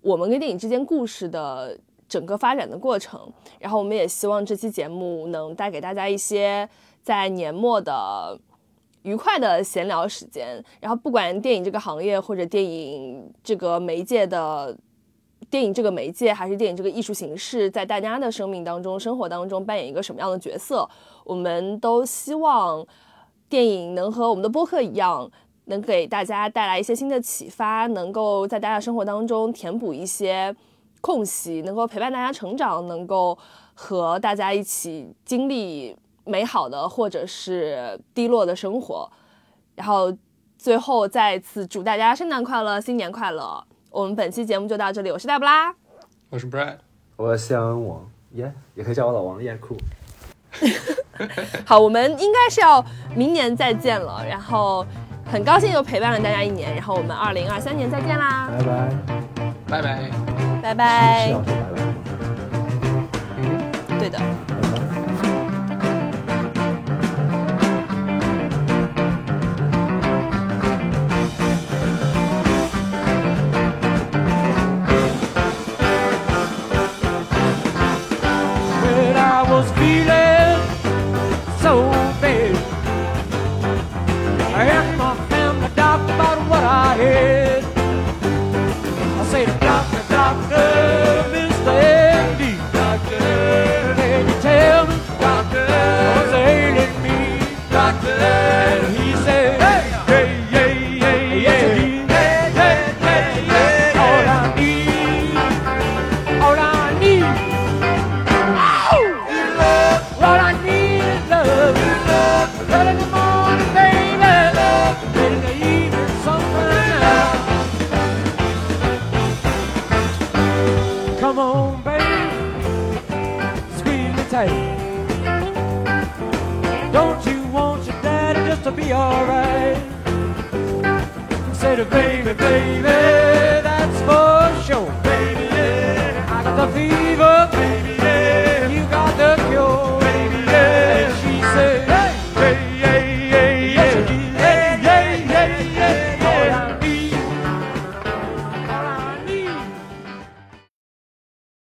[0.03, 1.79] 我们跟电影之间故事的
[2.11, 3.19] 整个发展的过程。
[3.59, 6.69] 然后我们也希望这期节目能带给大家一些
[7.01, 8.39] 在年末的
[9.05, 10.63] 愉快的闲聊时间。
[10.79, 14.77] 然后不管电影这个行业或者电影这个媒介的。
[15.49, 20.89] 电影这个媒介还是电影这个艺术形式，在大家的生命当中、生活当中扮演一个什么样的角色？
[21.25, 22.87] 我们都希望
[23.49, 25.29] 电影能和我们的播客一样，
[25.65, 30.55] 能给大家带来一些新的启发，能够在大家生活当中填补一些
[31.01, 33.37] 空隙，能够陪伴大家成长，能够
[33.75, 39.11] 和大家一起经历美好的或者是低落的生活。
[39.75, 40.13] 然后
[40.59, 43.65] 最后再次祝大家圣诞快乐，新年快乐！
[43.91, 45.75] 我们本期节目就到这里，我是黛布拉，
[46.29, 46.77] 我是 Brad，
[47.17, 49.77] 我是谢安王，耶、也可以叫我老王，耶、酷。
[51.65, 52.85] 好，我们应该是要
[53.17, 54.85] 明年再见了，然后
[55.25, 58.97] 很高兴又陪伴了大家一年，然后我们二零二三年再见啦，拜拜。
[59.69, 60.30] 拜拜。
[60.61, 61.43] 拜是拜要。
[61.43, 61.97] 说拜拜吗？
[63.99, 64.19] 对的。
[64.19, 64.90] 拜拜。